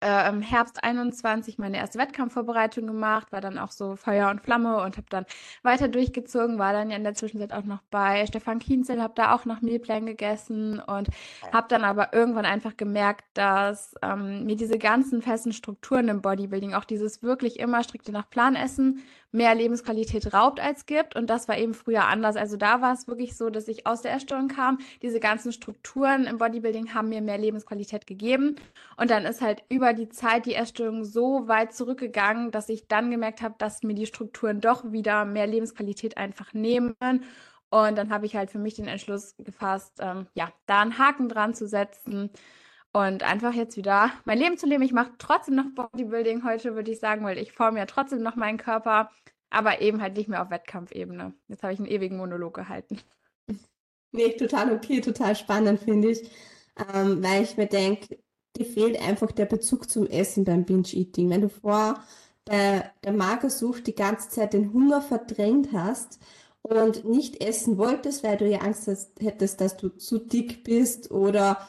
äh, 0.02 0.30
im 0.30 0.42
Herbst 0.42 0.84
21 0.84 1.58
meine 1.58 1.78
erste 1.78 1.98
Wettkampfvorbereitung 1.98 2.86
gemacht, 2.86 3.32
war 3.32 3.42
dann 3.42 3.58
auch 3.58 3.72
so 3.72 3.96
Feuer 3.96 4.30
und 4.30 4.42
Flamme 4.42 4.82
und 4.82 4.98
habe 4.98 5.08
dann 5.10 5.26
weiter 5.64 5.88
durchgezogen, 5.88 6.60
war 6.60 6.74
dann 6.74 6.90
ja 6.90 6.98
in 6.98 7.04
der 7.04 7.16
Zwischenzeit 7.16 7.54
auch 7.54 7.64
noch 7.64 7.82
bei 7.90 8.26
Stefan 8.28 8.60
Kienzel, 8.60 9.02
habe 9.02 9.14
da 9.16 9.34
auch 9.34 9.46
noch 9.46 9.62
Mealplan 9.62 10.06
gegessen 10.06 10.80
und 10.80 11.10
habe 11.52 11.68
dann 11.70 11.84
aber 11.84 12.14
irgendwann 12.14 12.46
einfach 12.46 12.78
gemerkt, 12.78 13.26
dass 13.34 13.96
ähm, 14.02 14.46
mir 14.46 14.56
diese 14.56 14.78
ganzen 14.78 15.22
festen 15.22 15.54
Strukturen 15.54 16.10
im 16.10 16.22
Bodybuilding, 16.22 16.74
auch 16.74 16.86
dieses 16.86 17.24
wirklich 17.24 17.60
immer 17.60 17.84
strikte 17.84 18.12
nach 18.12 18.30
Plan 18.30 18.56
essen, 18.56 19.04
mehr 19.32 19.54
Lebensqualität 19.56 20.34
raubt 20.34 20.60
als 20.60 20.86
gibt. 20.86 21.16
Und 21.16 21.30
das 21.30 21.48
war 21.48 21.58
eben 21.58 21.74
früher 21.74 22.06
anders. 22.06 22.36
Also 22.36 22.58
da 22.58 22.82
war 22.82 22.94
es 22.94 23.08
wirklich 23.08 23.36
so, 23.36 23.50
dass 23.50 23.68
ich 23.68 23.86
aus 23.86 24.02
der 24.02 24.14
Essstörung 24.14 24.48
kam. 24.48 24.80
Diese 25.02 25.20
ganzen 25.20 25.52
Strukturen 25.52 26.26
im 26.26 26.38
Bodybuilding 26.38 26.94
haben 26.94 27.10
mir 27.10 27.22
mehr 27.22 27.38
Lebensqualität 27.38 28.08
gegeben. 28.08 28.56
Und 28.96 29.12
dann 29.12 29.26
ist 29.26 29.42
halt 29.42 29.64
über 29.70 29.94
die 29.94 30.10
Zeit 30.10 30.46
die 30.46 30.56
Essstörung 30.56 31.04
so 31.04 31.48
weit 31.48 31.74
zurückgegangen, 31.74 32.52
dass 32.52 32.70
ich 32.70 32.88
dann 32.88 33.12
gemerkt 33.12 33.42
habe, 33.42 33.56
dass 33.58 33.84
mir 33.84 33.96
die 33.96 34.06
Strukturen 34.06 34.62
doch 34.62 34.92
wieder 34.92 35.26
mehr 35.26 35.48
Lebensqualität 35.48 36.18
einfach 36.18 36.54
nehmen. 36.54 36.96
Und 37.70 37.98
dann 37.98 38.12
habe 38.12 38.26
ich 38.26 38.36
halt 38.36 38.50
für 38.50 38.60
mich 38.60 38.76
den 38.76 38.88
Entschluss 38.88 39.36
gefasst, 39.38 40.00
ähm, 40.00 40.28
ja, 40.36 40.50
da 40.68 40.82
einen 40.82 40.98
Haken 40.98 41.28
dran 41.28 41.54
zu 41.54 41.68
setzen 41.68 42.32
und 42.98 43.22
einfach 43.22 43.54
jetzt 43.54 43.78
wieder 43.78 44.12
mein 44.26 44.40
Leben 44.40 44.58
zu 44.58 44.66
leben. 44.66 44.82
Ich 44.82 44.92
mache 44.92 45.12
trotzdem 45.20 45.56
noch 45.56 45.66
Bodybuilding 45.76 46.44
heute, 46.44 46.74
würde 46.74 46.92
ich 46.92 47.00
sagen, 47.00 47.24
weil 47.24 47.38
ich 47.38 47.52
forme 47.52 47.78
ja 47.78 47.86
trotzdem 47.86 48.24
noch 48.24 48.36
meinen 48.36 48.58
Körper, 48.58 49.12
aber 49.52 49.82
eben 49.82 50.02
halt 50.02 50.18
nicht 50.18 50.30
mehr 50.30 50.42
auf 50.42 50.50
Wettkampfebene. 50.50 51.34
Jetzt 51.48 51.62
habe 51.62 51.74
ich 51.74 51.80
einen 51.80 51.88
ewigen 51.88 52.18
Monolog 52.18 52.56
gehalten. 52.56 53.00
Nee, 54.12 54.32
total 54.32 54.74
okay, 54.74 55.02
total 55.02 55.36
spannend, 55.36 55.80
finde 55.82 56.12
ich. 56.12 56.32
Ähm, 56.94 57.22
weil 57.22 57.44
ich 57.44 57.58
mir 57.58 57.68
denke, 57.68 58.18
dir 58.56 58.66
fehlt 58.66 59.00
einfach 59.00 59.32
der 59.32 59.46
Bezug 59.46 59.90
zum 59.90 60.08
Essen 60.08 60.44
beim 60.44 60.66
Binge-Eating. 60.66 61.30
Wenn 61.30 61.42
du 61.42 61.50
vor 61.50 62.02
der, 62.48 62.92
der 63.04 63.14
Magersucht 63.14 63.86
die 63.86 63.96
ganze 63.96 64.30
Zeit 64.30 64.54
den 64.54 64.74
Hunger 64.74 65.02
verdrängt 65.02 65.70
hast 65.74 66.20
und 66.62 67.06
nicht 67.06 67.44
essen 67.44 67.78
wolltest, 67.78 68.24
weil 68.24 68.38
du 68.38 68.48
ja 68.50 68.60
Angst 68.60 68.88
hast, 68.88 69.20
hättest, 69.20 69.62
dass 69.62 69.78
du 69.78 69.90
zu 69.90 70.18
dick 70.18 70.64
bist 70.64 71.12
oder 71.12 71.68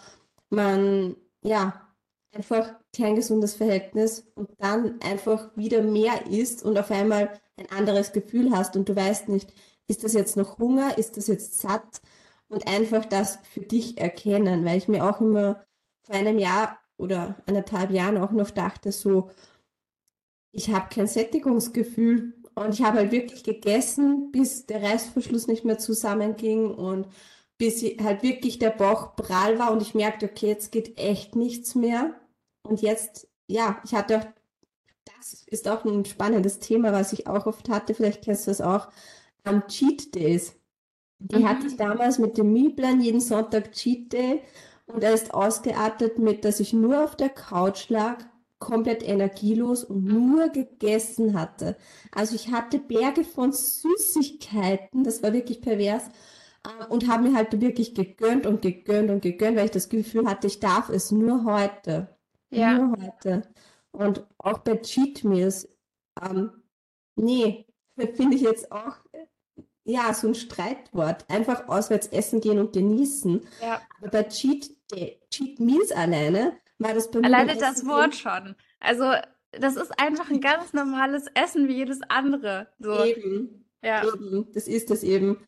man, 0.51 1.17
ja, 1.43 1.89
einfach 2.33 2.75
kein 2.97 3.15
gesundes 3.17 3.55
Verhältnis 3.55 4.27
und 4.35 4.51
dann 4.59 5.01
einfach 5.01 5.57
wieder 5.57 5.83
mehr 5.83 6.27
isst 6.27 6.63
und 6.63 6.79
auf 6.79 6.91
einmal 6.91 7.33
ein 7.57 7.71
anderes 7.71 8.13
Gefühl 8.13 8.51
hast 8.53 8.77
und 8.77 8.89
du 8.89 8.95
weißt 8.95 9.29
nicht, 9.29 9.53
ist 9.89 10.05
das 10.05 10.13
jetzt 10.13 10.37
noch 10.37 10.59
Hunger, 10.59 10.99
ist 10.99 11.17
das 11.17 11.27
jetzt 11.27 11.59
satt? 11.59 12.01
Und 12.49 12.67
einfach 12.67 13.05
das 13.05 13.39
für 13.43 13.61
dich 13.61 13.99
erkennen, 13.99 14.65
weil 14.65 14.79
ich 14.79 14.89
mir 14.89 15.05
auch 15.05 15.21
immer 15.21 15.65
vor 16.03 16.15
einem 16.15 16.39
Jahr 16.39 16.79
oder 16.97 17.37
anderthalb 17.47 17.91
Jahren 17.91 18.17
auch 18.17 18.33
noch 18.33 18.51
dachte, 18.51 18.91
so, 18.93 19.31
ich 20.53 20.71
habe 20.73 20.89
kein 20.95 21.07
Sättigungsgefühl 21.07 22.35
und 22.55 22.75
ich 22.75 22.83
habe 22.83 22.99
halt 22.99 23.13
wirklich 23.13 23.45
gegessen, 23.45 24.31
bis 24.33 24.67
der 24.67 24.83
Reißverschluss 24.83 25.47
nicht 25.47 25.65
mehr 25.65 25.79
zusammenging 25.79 26.75
und 26.75 27.07
bis 27.59 27.83
halt 27.83 28.23
wirklich 28.23 28.61
der 28.61 28.71
Bauch 28.71 29.17
prall 29.17 29.59
war 29.59 29.73
und 29.73 29.83
ich 29.83 29.95
merkte, 29.95 30.27
okay, 30.27 30.47
jetzt 30.47 30.71
geht 30.71 30.97
echt 30.97 31.35
nichts 31.35 31.75
mehr. 31.75 32.15
Und 32.63 32.81
jetzt, 32.81 33.29
ja, 33.49 33.81
ich 33.85 33.95
hatte 33.95 34.19
auch, 34.19 34.27
das 35.17 35.43
ist 35.47 35.69
auch 35.69 35.85
ein 35.85 36.05
spannendes 36.05 36.61
Thema, 36.61 36.93
was 36.93 37.13
ich 37.13 37.27
auch 37.27 37.47
oft 37.47 37.69
hatte, 37.69 37.95
vielleicht 37.95 38.23
kennst 38.23 38.47
du 38.47 38.53
das 38.53 38.61
auch, 38.61 38.89
am 39.43 39.67
Cheat 39.67 40.15
Days. 40.15 40.55
Die 41.19 41.41
mhm. 41.41 41.49
hatte 41.49 41.67
ich 41.67 41.77
damals 41.77 42.19
mit 42.19 42.39
dem 42.39 42.53
Mealplan, 42.53 43.01
jeden 43.01 43.21
Sonntag 43.21 43.73
Cheat 43.73 44.13
Day 44.13 44.43
und 44.87 45.03
er 45.03 45.13
ist 45.13 45.35
ausgeartet 45.35 46.19
mit, 46.19 46.45
dass 46.45 46.61
ich 46.61 46.73
nur 46.73 47.03
auf 47.03 47.17
der 47.17 47.31
Couch 47.31 47.89
lag, 47.89 48.25
komplett 48.61 49.03
energielos 49.03 49.85
und 49.85 50.05
nur 50.05 50.49
gegessen 50.49 51.39
hatte. 51.39 51.77
Also 52.13 52.37
ich 52.37 52.51
hatte 52.53 52.79
Berge 52.79 53.25
von 53.25 53.53
Süßigkeiten, 53.53 55.03
das 55.03 55.23
war 55.23 55.33
wirklich 55.33 55.61
pervers 55.61 56.05
und 56.89 57.09
habe 57.09 57.29
mir 57.29 57.37
halt 57.37 57.61
wirklich 57.61 57.95
gegönnt 57.95 58.47
und 58.47 58.63
gegönnt 58.63 59.11
und 59.11 59.23
gegönnt, 59.23 59.57
weil 59.57 59.67
ich 59.67 59.71
das 59.71 59.89
Gefühl 59.89 60.27
hatte, 60.27 60.47
ich 60.47 60.61
darf 60.61 60.89
es 60.89 61.11
nur 61.11 61.45
heute. 61.45 62.09
Ja. 62.51 62.79
Nur 62.79 62.97
heute. 63.01 63.43
Und 63.91 64.27
auch 64.39 64.59
bei 64.59 64.77
Cheat 64.77 65.25
Meals, 65.25 65.69
ähm, 66.23 66.51
nee, 67.17 67.67
finde 68.15 68.37
ich 68.37 68.43
jetzt 68.43 68.71
auch, 68.73 68.97
ja, 69.85 70.13
so 70.13 70.29
ein 70.29 70.35
Streitwort. 70.35 71.25
Einfach 71.29 71.69
auswärts 71.69 72.09
essen 72.09 72.41
gehen 72.41 72.59
und 72.59 72.73
genießen. 72.75 73.47
Ja. 73.63 73.81
Aber 73.99 74.11
bei 74.11 74.25
Cheat, 74.25 74.71
Cheat 75.31 75.59
Meals 75.61 75.93
alleine 75.93 76.59
war 76.79 76.93
das 76.93 77.11
bei 77.11 77.21
mir. 77.21 77.27
Alleine 77.27 77.57
das 77.57 77.87
Wort 77.87 78.15
schon. 78.15 78.55
Also, 78.81 79.13
das 79.53 79.77
ist 79.77 79.99
einfach 79.99 80.31
ein 80.31 80.41
ganz 80.41 80.75
normales 80.75 81.25
Essen 81.35 81.69
wie 81.69 81.77
jedes 81.77 82.01
andere. 82.09 82.69
So. 82.79 83.03
Eben. 83.03 83.65
Ja. 83.83 84.05
Eben. 84.05 84.53
Das 84.53 84.69
ist 84.69 84.91
es 84.91 85.03
eben. 85.03 85.39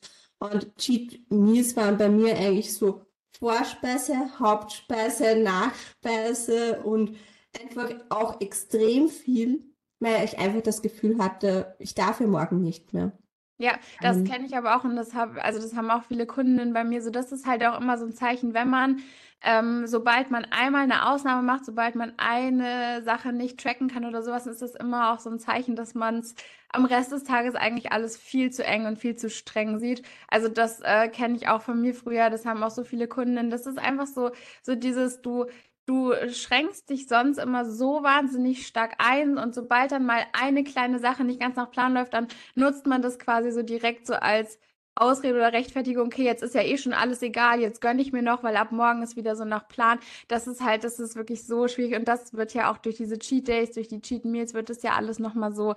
Und 0.40 0.76
Cheat 0.76 1.30
Meals 1.30 1.76
waren 1.76 1.98
bei 1.98 2.08
mir 2.08 2.36
eigentlich 2.36 2.74
so 2.74 3.02
Vorspeise, 3.38 4.38
Hauptspeise, 4.38 5.36
Nachspeise 5.36 6.82
und 6.82 7.16
einfach 7.60 7.90
auch 8.08 8.40
extrem 8.40 9.08
viel, 9.08 9.64
weil 10.00 10.24
ich 10.24 10.38
einfach 10.38 10.62
das 10.62 10.82
Gefühl 10.82 11.18
hatte, 11.18 11.76
ich 11.78 11.94
darf 11.94 12.20
ja 12.20 12.26
morgen 12.26 12.62
nicht 12.62 12.92
mehr. 12.92 13.12
Ja, 13.58 13.72
das 14.00 14.16
ähm, 14.16 14.24
kenne 14.24 14.46
ich 14.46 14.56
aber 14.56 14.76
auch 14.76 14.84
und 14.84 14.96
das 14.96 15.12
habe, 15.12 15.44
also 15.44 15.60
das 15.60 15.76
haben 15.76 15.90
auch 15.90 16.04
viele 16.04 16.26
Kundinnen 16.26 16.72
bei 16.72 16.82
mir. 16.82 17.02
So, 17.02 17.10
das 17.10 17.30
ist 17.30 17.46
halt 17.46 17.62
auch 17.64 17.78
immer 17.78 17.98
so 17.98 18.06
ein 18.06 18.12
Zeichen, 18.12 18.54
wenn 18.54 18.70
man 18.70 19.02
ähm, 19.42 19.86
sobald 19.86 20.30
man 20.30 20.44
einmal 20.46 20.82
eine 20.82 21.08
Ausnahme 21.08 21.42
macht, 21.42 21.64
sobald 21.64 21.94
man 21.94 22.12
eine 22.18 23.02
Sache 23.02 23.32
nicht 23.32 23.58
tracken 23.58 23.88
kann 23.88 24.04
oder 24.04 24.22
sowas, 24.22 24.46
ist 24.46 24.60
das 24.60 24.74
immer 24.74 25.12
auch 25.12 25.18
so 25.18 25.30
ein 25.30 25.38
Zeichen, 25.38 25.76
dass 25.76 25.94
man 25.94 26.18
es 26.18 26.34
am 26.72 26.84
Rest 26.84 27.12
des 27.12 27.24
Tages 27.24 27.54
eigentlich 27.54 27.92
alles 27.92 28.16
viel 28.16 28.50
zu 28.50 28.64
eng 28.64 28.86
und 28.86 28.98
viel 28.98 29.16
zu 29.16 29.30
streng 29.30 29.78
sieht. 29.78 30.02
Also 30.28 30.48
das 30.48 30.80
äh, 30.80 31.08
kenne 31.08 31.36
ich 31.36 31.48
auch 31.48 31.62
von 31.62 31.80
mir 31.80 31.94
früher, 31.94 32.30
das 32.30 32.46
haben 32.46 32.62
auch 32.62 32.70
so 32.70 32.84
viele 32.84 33.08
Kundinnen. 33.08 33.50
Das 33.50 33.66
ist 33.66 33.78
einfach 33.78 34.06
so, 34.06 34.30
so 34.62 34.74
dieses, 34.74 35.20
du, 35.22 35.46
du 35.86 36.12
schränkst 36.32 36.88
dich 36.90 37.08
sonst 37.08 37.38
immer 37.38 37.64
so 37.64 38.02
wahnsinnig 38.02 38.66
stark 38.66 38.94
ein 38.98 39.38
und 39.38 39.54
sobald 39.54 39.92
dann 39.92 40.06
mal 40.06 40.24
eine 40.32 40.64
kleine 40.64 40.98
Sache 41.00 41.24
nicht 41.24 41.40
ganz 41.40 41.56
nach 41.56 41.70
Plan 41.70 41.94
läuft, 41.94 42.14
dann 42.14 42.28
nutzt 42.54 42.86
man 42.86 43.02
das 43.02 43.18
quasi 43.18 43.50
so 43.50 43.62
direkt 43.62 44.06
so 44.06 44.14
als 44.14 44.58
Ausrede 44.96 45.36
oder 45.36 45.52
Rechtfertigung, 45.52 46.06
okay, 46.06 46.24
jetzt 46.24 46.42
ist 46.42 46.54
ja 46.54 46.62
eh 46.62 46.76
schon 46.76 46.92
alles 46.92 47.22
egal, 47.22 47.60
jetzt 47.60 47.80
gönne 47.80 48.02
ich 48.02 48.12
mir 48.12 48.22
noch, 48.22 48.42
weil 48.42 48.56
ab 48.56 48.70
morgen 48.70 49.02
ist 49.02 49.16
wieder 49.16 49.34
so 49.34 49.44
nach 49.44 49.66
Plan. 49.68 49.98
Das 50.28 50.46
ist 50.46 50.60
halt, 50.62 50.84
das 50.84 50.98
ist 51.00 51.16
wirklich 51.16 51.46
so 51.46 51.68
schwierig 51.68 51.96
und 51.96 52.06
das 52.06 52.34
wird 52.34 52.52
ja 52.54 52.70
auch 52.70 52.76
durch 52.78 52.96
diese 52.96 53.18
Cheat 53.18 53.48
Days, 53.48 53.72
durch 53.72 53.88
die 53.88 54.02
Cheat 54.02 54.24
Meals 54.26 54.52
wird 54.52 54.68
das 54.68 54.82
ja 54.82 54.94
alles 54.94 55.18
nochmal 55.18 55.54
so 55.54 55.74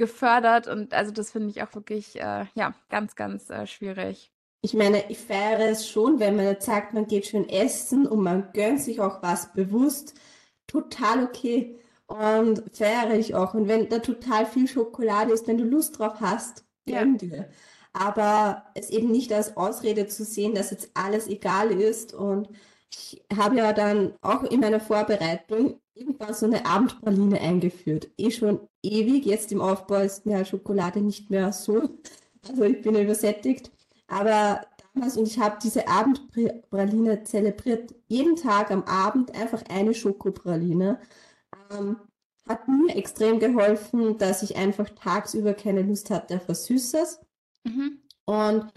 gefördert 0.00 0.66
und 0.66 0.92
also 0.92 1.12
das 1.12 1.30
finde 1.30 1.50
ich 1.50 1.62
auch 1.62 1.72
wirklich, 1.76 2.16
äh, 2.20 2.46
ja, 2.54 2.74
ganz, 2.88 3.14
ganz 3.14 3.48
äh, 3.50 3.68
schwierig. 3.68 4.32
Ich 4.62 4.74
meine, 4.74 5.08
ich 5.08 5.18
feiere 5.18 5.70
es 5.70 5.88
schon, 5.88 6.18
wenn 6.18 6.34
man 6.34 6.46
jetzt 6.46 6.66
sagt, 6.66 6.92
man 6.92 7.06
geht 7.06 7.26
schön 7.26 7.48
essen 7.48 8.06
und 8.06 8.22
man 8.22 8.50
gönnt 8.52 8.80
sich 8.80 9.00
auch 9.00 9.22
was 9.22 9.52
bewusst. 9.52 10.14
Total 10.66 11.24
okay. 11.24 11.78
Und 12.06 12.64
feiere 12.76 13.14
ich 13.14 13.34
auch. 13.34 13.54
Und 13.54 13.68
wenn 13.68 13.88
da 13.88 14.00
total 14.00 14.44
viel 14.44 14.66
Schokolade 14.66 15.32
ist, 15.32 15.46
wenn 15.46 15.56
du 15.56 15.64
Lust 15.64 15.98
drauf 15.98 16.20
hast, 16.20 16.64
gönn 16.84 17.12
ja. 17.12 17.28
dir 17.28 17.48
aber 17.92 18.64
es 18.74 18.90
eben 18.90 19.10
nicht 19.10 19.32
als 19.32 19.56
Ausrede 19.56 20.06
zu 20.06 20.24
sehen, 20.24 20.54
dass 20.54 20.70
jetzt 20.70 20.90
alles 20.94 21.26
egal 21.26 21.70
ist. 21.72 22.14
Und 22.14 22.48
ich 22.92 23.22
habe 23.36 23.56
ja 23.56 23.72
dann 23.72 24.14
auch 24.20 24.42
in 24.44 24.60
meiner 24.60 24.80
Vorbereitung 24.80 25.80
irgendwann 25.94 26.34
so 26.34 26.46
eine 26.46 26.66
Abendpraline 26.66 27.40
eingeführt. 27.40 28.10
Eh 28.18 28.30
schon 28.30 28.60
ewig, 28.82 29.26
jetzt 29.26 29.52
im 29.52 29.60
Aufbau 29.60 29.96
ist 30.00 30.26
mir 30.26 30.44
Schokolade 30.44 31.00
nicht 31.00 31.30
mehr 31.30 31.52
so. 31.52 31.88
Also 32.48 32.64
ich 32.64 32.80
bin 32.80 32.96
übersättigt. 32.96 33.70
Aber 34.08 34.62
damals, 34.94 35.16
und 35.16 35.28
ich 35.28 35.38
habe 35.38 35.58
diese 35.62 35.86
Abendpraline 35.86 37.22
zelebriert, 37.24 37.94
jeden 38.08 38.36
Tag 38.36 38.70
am 38.70 38.82
Abend 38.84 39.34
einfach 39.36 39.62
eine 39.68 39.94
Schokopraline. 39.94 40.98
Ähm, 41.70 41.96
hat 42.48 42.66
mir 42.66 42.96
extrem 42.96 43.38
geholfen, 43.38 44.18
dass 44.18 44.42
ich 44.42 44.56
einfach 44.56 44.88
tagsüber 44.90 45.54
keine 45.54 45.82
Lust 45.82 46.10
hatte 46.10 46.36
auf 46.36 46.48
was 46.48 46.64
Süßes. 46.64 47.20
Mhm. 47.64 48.00
Und 48.24 48.72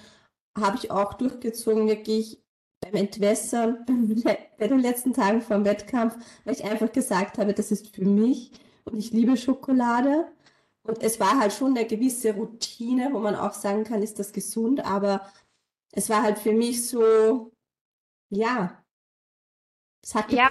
habe 0.56 0.78
ich 0.78 0.92
auch 0.92 1.14
durchgezogen, 1.14 1.88
wirklich 1.88 2.43
beim 2.84 2.96
Entwässern, 2.96 3.86
bei 4.58 4.68
den 4.68 4.80
letzten 4.80 5.14
Tagen 5.14 5.42
vom 5.42 5.66
Wettkampf, 5.66 6.16
weil 6.44 6.54
ich 6.54 6.64
einfach 6.64 6.92
gesagt 6.92 7.38
habe, 7.38 7.54
das 7.54 7.72
ist 7.72 7.96
für 7.96 8.06
mich 8.06 8.52
und 8.86 8.98
ich 8.98 9.12
liebe 9.12 9.38
Schokolade. 9.38 10.32
Und 10.84 11.02
es 11.02 11.20
war 11.20 11.40
halt 11.40 11.54
schon 11.54 11.78
eine 11.78 11.88
gewisse 11.88 12.34
Routine, 12.36 13.10
wo 13.14 13.20
man 13.20 13.36
auch 13.36 13.54
sagen 13.54 13.86
kann, 13.86 14.04
ist 14.04 14.20
das 14.20 14.34
gesund, 14.34 14.86
aber 14.86 15.32
es 15.94 16.10
war 16.10 16.24
halt 16.24 16.40
für 16.40 16.52
mich 16.52 16.88
so, 16.88 17.54
ja, 18.30 18.84
es 20.04 20.14
hat. 20.14 20.32
Ja, 20.32 20.50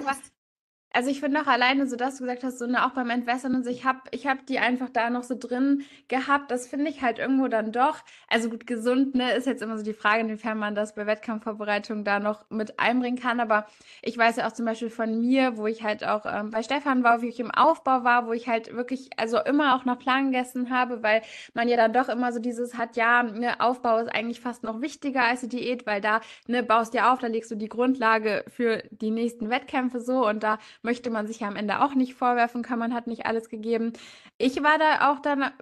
also 0.95 1.11
ich 1.11 1.21
finde 1.21 1.41
auch 1.41 1.47
alleine, 1.47 1.87
so 1.87 1.97
dass 1.97 2.17
du 2.17 2.25
gesagt 2.25 2.45
hast, 2.45 2.59
so 2.59 2.67
ne, 2.67 2.85
auch 2.85 2.91
beim 2.91 3.11
Entwässern 3.11 3.55
und 3.55 3.65
so, 3.65 3.71
ich 3.71 3.85
habe 3.85 4.01
ich 4.11 4.27
hab 4.27 4.47
die 4.47 4.59
einfach 4.59 4.91
da 4.91 5.11
noch 5.11 5.23
so 5.23 5.35
drin 5.39 5.85
gehabt. 6.09 6.51
Das 6.51 6.67
finde 6.67 6.91
ich 6.91 7.03
halt 7.03 7.19
irgendwo 7.19 7.49
dann 7.49 7.73
doch. 7.73 8.01
Also 8.29 8.51
gut, 8.51 8.67
gesund, 8.67 9.15
ne, 9.15 9.33
ist 9.33 9.47
jetzt 9.47 9.63
immer 9.63 9.79
so 9.79 9.85
die 9.85 9.95
Frage, 9.95 10.21
inwiefern 10.21 10.59
man 10.59 10.75
das 10.75 10.95
bei 10.95 11.07
Wettkampfvorbereitung 11.07 12.05
da 12.05 12.21
noch 12.21 12.45
mit 12.51 12.79
einbringen 12.79 13.19
kann. 13.19 13.41
Aber 13.41 13.67
ich 14.03 14.17
weiß 14.17 14.37
ja 14.37 14.47
auch 14.47 14.53
zum 14.53 14.67
Beispiel 14.67 14.91
von 14.91 15.21
mir, 15.21 15.57
wo 15.57 15.67
ich 15.67 15.83
halt 15.83 16.05
auch 16.05 16.27
ähm, 16.27 16.51
bei 16.51 16.63
Stefan 16.63 17.03
war, 17.05 17.23
wie 17.23 17.29
ich 17.29 17.41
im 17.41 17.51
Aufbau 17.51 18.05
war, 18.05 18.27
wo 18.27 18.33
ich 18.33 18.49
halt 18.49 18.75
wirklich, 18.75 19.11
also 19.17 19.39
immer 19.39 19.77
auch 19.77 19.85
nach 19.85 19.99
Plan 19.99 20.31
gegessen 20.31 20.71
habe, 20.71 21.03
weil 21.03 21.23
man 21.55 21.69
ja 21.69 21.77
dann 21.77 21.93
doch 21.93 22.09
immer 22.09 22.33
so 22.33 22.39
dieses 22.39 22.77
hat, 22.77 22.97
ja, 22.97 23.23
ne, 23.23 23.61
Aufbau 23.61 23.99
ist 23.99 24.15
eigentlich 24.15 24.41
fast 24.41 24.63
noch 24.63 24.81
wichtiger 24.81 25.25
als 25.25 25.41
die 25.41 25.49
Diät, 25.49 25.87
weil 25.87 26.01
da, 26.01 26.21
ne, 26.47 26.63
baust 26.63 26.95
du 26.95 27.05
auf, 27.05 27.19
da 27.19 27.27
legst 27.29 27.51
du 27.51 27.55
die 27.57 27.69
Grundlage 27.69 28.45
für 28.49 28.83
die 28.91 29.11
nächsten 29.11 29.51
Wettkämpfe 29.51 30.01
so 30.01 30.27
und 30.27 30.43
da 30.43 30.59
möchte 30.83 31.11
man 31.11 31.27
sich 31.27 31.41
ja 31.41 31.49
am 31.49 31.57
Ende 31.57 31.81
auch 31.81 31.95
nicht 31.95 32.15
vorwerfen 32.15 32.63
kann, 32.63 32.79
man 32.79 32.95
hat 32.95 33.07
nicht 33.07 33.27
alles 33.27 33.49
gegeben. 33.49 33.93
Ich 34.39 34.63
war 34.63 34.79
da 34.79 35.13
auch 35.13 35.21
dann 35.21 35.43
äh, 35.43 35.53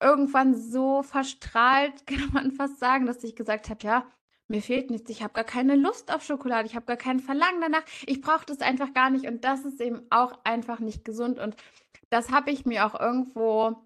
irgendwann 0.00 0.54
so 0.54 1.02
verstrahlt, 1.02 1.92
kann 2.06 2.30
man 2.32 2.52
fast 2.52 2.78
sagen, 2.78 3.06
dass 3.06 3.22
ich 3.24 3.36
gesagt 3.36 3.70
habe, 3.70 3.84
ja, 3.84 4.06
mir 4.48 4.62
fehlt 4.62 4.90
nichts, 4.90 5.08
ich 5.10 5.22
habe 5.22 5.34
gar 5.34 5.44
keine 5.44 5.76
Lust 5.76 6.12
auf 6.12 6.24
Schokolade, 6.24 6.66
ich 6.66 6.74
habe 6.74 6.86
gar 6.86 6.96
kein 6.96 7.20
Verlangen 7.20 7.60
danach, 7.60 7.84
ich 8.06 8.20
brauche 8.20 8.46
das 8.46 8.60
einfach 8.60 8.92
gar 8.92 9.10
nicht 9.10 9.26
und 9.26 9.44
das 9.44 9.64
ist 9.64 9.80
eben 9.80 10.02
auch 10.10 10.38
einfach 10.44 10.80
nicht 10.80 11.04
gesund 11.04 11.38
und 11.38 11.54
das 12.10 12.30
habe 12.32 12.50
ich 12.50 12.66
mir 12.66 12.84
auch 12.84 12.98
irgendwo 12.98 13.76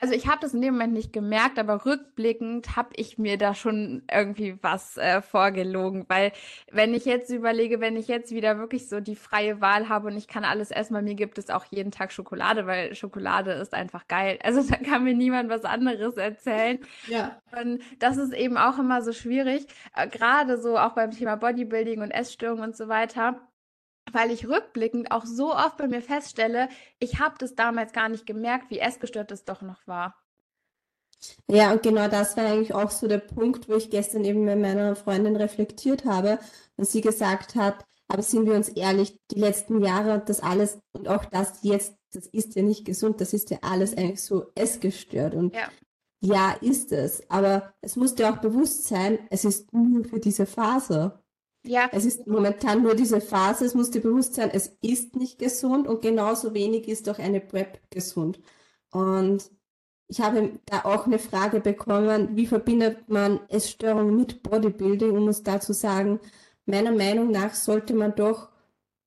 also 0.00 0.14
ich 0.14 0.28
habe 0.28 0.38
das 0.40 0.54
in 0.54 0.60
dem 0.60 0.74
Moment 0.74 0.92
nicht 0.92 1.12
gemerkt, 1.12 1.58
aber 1.58 1.84
rückblickend 1.84 2.76
habe 2.76 2.90
ich 2.94 3.18
mir 3.18 3.36
da 3.36 3.54
schon 3.54 4.02
irgendwie 4.12 4.56
was 4.62 4.96
äh, 4.96 5.20
vorgelogen, 5.22 6.04
weil 6.08 6.32
wenn 6.70 6.94
ich 6.94 7.04
jetzt 7.04 7.30
überlege, 7.30 7.80
wenn 7.80 7.96
ich 7.96 8.06
jetzt 8.06 8.30
wieder 8.30 8.58
wirklich 8.58 8.88
so 8.88 9.00
die 9.00 9.16
freie 9.16 9.60
Wahl 9.60 9.88
habe 9.88 10.08
und 10.08 10.16
ich 10.16 10.28
kann 10.28 10.44
alles 10.44 10.70
essen, 10.70 10.94
bei 10.94 11.02
mir 11.02 11.14
gibt 11.14 11.36
es 11.38 11.50
auch 11.50 11.64
jeden 11.64 11.90
Tag 11.90 12.12
Schokolade, 12.12 12.66
weil 12.66 12.94
Schokolade 12.94 13.52
ist 13.52 13.74
einfach 13.74 14.06
geil. 14.08 14.38
Also 14.48 14.62
da 14.62 14.76
kann 14.76 15.04
mir 15.04 15.14
niemand 15.14 15.50
was 15.50 15.64
anderes 15.64 16.16
erzählen. 16.16 16.78
Ja. 17.06 17.36
Und 17.60 17.82
das 17.98 18.16
ist 18.16 18.32
eben 18.32 18.56
auch 18.56 18.78
immer 18.78 19.02
so 19.02 19.12
schwierig, 19.12 19.66
äh, 19.94 20.08
gerade 20.08 20.58
so 20.58 20.78
auch 20.78 20.92
beim 20.92 21.10
Thema 21.10 21.36
Bodybuilding 21.36 22.00
und 22.00 22.10
Essstörungen 22.10 22.64
und 22.64 22.76
so 22.76 22.88
weiter 22.88 23.38
weil 24.12 24.30
ich 24.30 24.48
rückblickend 24.48 25.10
auch 25.10 25.24
so 25.24 25.54
oft 25.54 25.76
bei 25.76 25.88
mir 25.88 26.02
feststelle, 26.02 26.68
ich 26.98 27.18
habe 27.18 27.36
das 27.38 27.54
damals 27.54 27.92
gar 27.92 28.08
nicht 28.08 28.26
gemerkt, 28.26 28.70
wie 28.70 28.78
essgestört 28.78 29.30
es 29.32 29.44
doch 29.44 29.62
noch 29.62 29.86
war. 29.86 30.14
Ja, 31.50 31.72
und 31.72 31.82
genau 31.82 32.08
das 32.08 32.36
war 32.36 32.44
eigentlich 32.44 32.74
auch 32.74 32.90
so 32.90 33.08
der 33.08 33.18
Punkt, 33.18 33.68
wo 33.68 33.74
ich 33.74 33.90
gestern 33.90 34.24
eben 34.24 34.44
mit 34.44 34.58
meiner 34.58 34.94
Freundin 34.94 35.36
reflektiert 35.36 36.04
habe 36.04 36.38
und 36.76 36.88
sie 36.88 37.00
gesagt 37.00 37.54
hat, 37.56 37.84
aber 38.08 38.22
sind 38.22 38.46
wir 38.46 38.54
uns 38.54 38.68
ehrlich, 38.70 39.20
die 39.30 39.38
letzten 39.38 39.82
Jahre, 39.82 40.22
das 40.24 40.40
alles 40.40 40.78
und 40.92 41.08
auch 41.08 41.24
das 41.26 41.58
jetzt, 41.62 41.94
das 42.12 42.26
ist 42.26 42.54
ja 42.54 42.62
nicht 42.62 42.84
gesund, 42.84 43.20
das 43.20 43.32
ist 43.32 43.50
ja 43.50 43.58
alles 43.62 43.96
eigentlich 43.96 44.22
so 44.22 44.46
essgestört. 44.54 45.34
Und 45.34 45.54
ja, 45.54 45.68
ja 46.20 46.52
ist 46.60 46.92
es, 46.92 47.28
aber 47.30 47.74
es 47.82 47.96
muss 47.96 48.14
dir 48.14 48.30
auch 48.30 48.38
bewusst 48.38 48.86
sein, 48.86 49.18
es 49.30 49.44
ist 49.44 49.72
nur 49.72 50.04
für 50.04 50.20
diese 50.20 50.46
Phase. 50.46 51.20
Ja. 51.64 51.88
Es 51.92 52.04
ist 52.04 52.26
momentan 52.26 52.82
nur 52.82 52.94
diese 52.94 53.20
Phase, 53.20 53.64
es 53.64 53.74
muss 53.74 53.90
dir 53.90 54.00
bewusst 54.00 54.34
sein, 54.34 54.50
es 54.52 54.78
ist 54.80 55.16
nicht 55.16 55.38
gesund 55.38 55.86
und 55.86 56.02
genauso 56.02 56.54
wenig 56.54 56.88
ist 56.88 57.08
auch 57.08 57.18
eine 57.18 57.40
PrEP 57.40 57.80
gesund. 57.90 58.40
Und 58.90 59.50
ich 60.08 60.20
habe 60.20 60.58
da 60.64 60.84
auch 60.84 61.06
eine 61.06 61.18
Frage 61.18 61.60
bekommen, 61.60 62.36
wie 62.36 62.46
verbindet 62.46 63.08
man 63.08 63.40
Essstörungen 63.48 64.16
mit 64.16 64.42
Bodybuilding 64.42 65.10
und 65.10 65.24
muss 65.24 65.42
dazu 65.42 65.72
sagen, 65.74 66.20
meiner 66.64 66.92
Meinung 66.92 67.30
nach 67.30 67.54
sollte 67.54 67.94
man 67.94 68.14
doch 68.14 68.48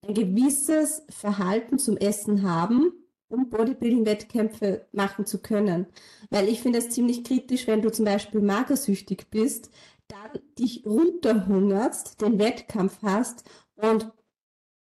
ein 0.06 0.14
gewisses 0.14 1.04
Verhalten 1.10 1.80
zum 1.80 1.98
Essen 1.98 2.44
haben, 2.44 2.92
um 3.30 3.50
Bodybuilding-Wettkämpfe 3.50 4.88
machen 4.92 5.26
zu 5.26 5.40
können. 5.42 5.88
Weil 6.30 6.50
ich 6.50 6.62
finde 6.62 6.80
es 6.80 6.90
ziemlich 6.90 7.24
kritisch, 7.24 7.66
wenn 7.68 7.82
du 7.82 7.92
zum 7.92 8.06
Beispiel 8.06 8.42
magersüchtig 8.42 9.28
bist, 9.32 9.72
dann 10.12 10.42
dich 10.60 10.86
runterhungerst, 10.86 12.22
den 12.22 12.38
Wettkampf 12.38 13.00
hast 13.02 13.44
und 13.76 14.12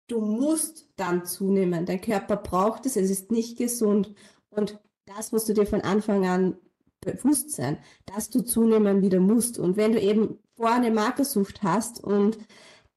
du 0.07 0.21
musst 0.21 0.89
dann 0.95 1.25
zunehmen. 1.25 1.85
Dein 1.85 2.01
Körper 2.01 2.37
braucht 2.37 2.85
es, 2.85 2.95
es 2.95 3.09
ist 3.09 3.31
nicht 3.31 3.57
gesund. 3.57 4.13
Und 4.49 4.79
das 5.05 5.31
musst 5.31 5.49
du 5.49 5.53
dir 5.53 5.65
von 5.65 5.81
Anfang 5.81 6.25
an 6.25 6.57
bewusst 7.01 7.51
sein, 7.51 7.77
dass 8.05 8.29
du 8.29 8.41
zunehmen 8.41 9.01
wieder 9.01 9.19
musst. 9.19 9.59
Und 9.59 9.77
wenn 9.77 9.91
du 9.91 10.01
eben 10.01 10.39
vorher 10.55 10.77
eine 10.77 10.91
Magersucht 10.91 11.61
hast 11.61 12.03
und 12.03 12.37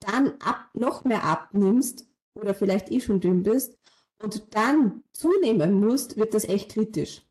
dann 0.00 0.34
ab, 0.40 0.70
noch 0.72 1.04
mehr 1.04 1.24
abnimmst 1.24 2.06
oder 2.34 2.54
vielleicht 2.54 2.90
eh 2.90 3.00
schon 3.00 3.20
dünn 3.20 3.42
bist 3.42 3.76
und 4.22 4.54
dann 4.54 5.02
zunehmen 5.12 5.80
musst, 5.80 6.16
wird 6.16 6.32
das 6.32 6.44
echt 6.44 6.72
kritisch. 6.72 7.22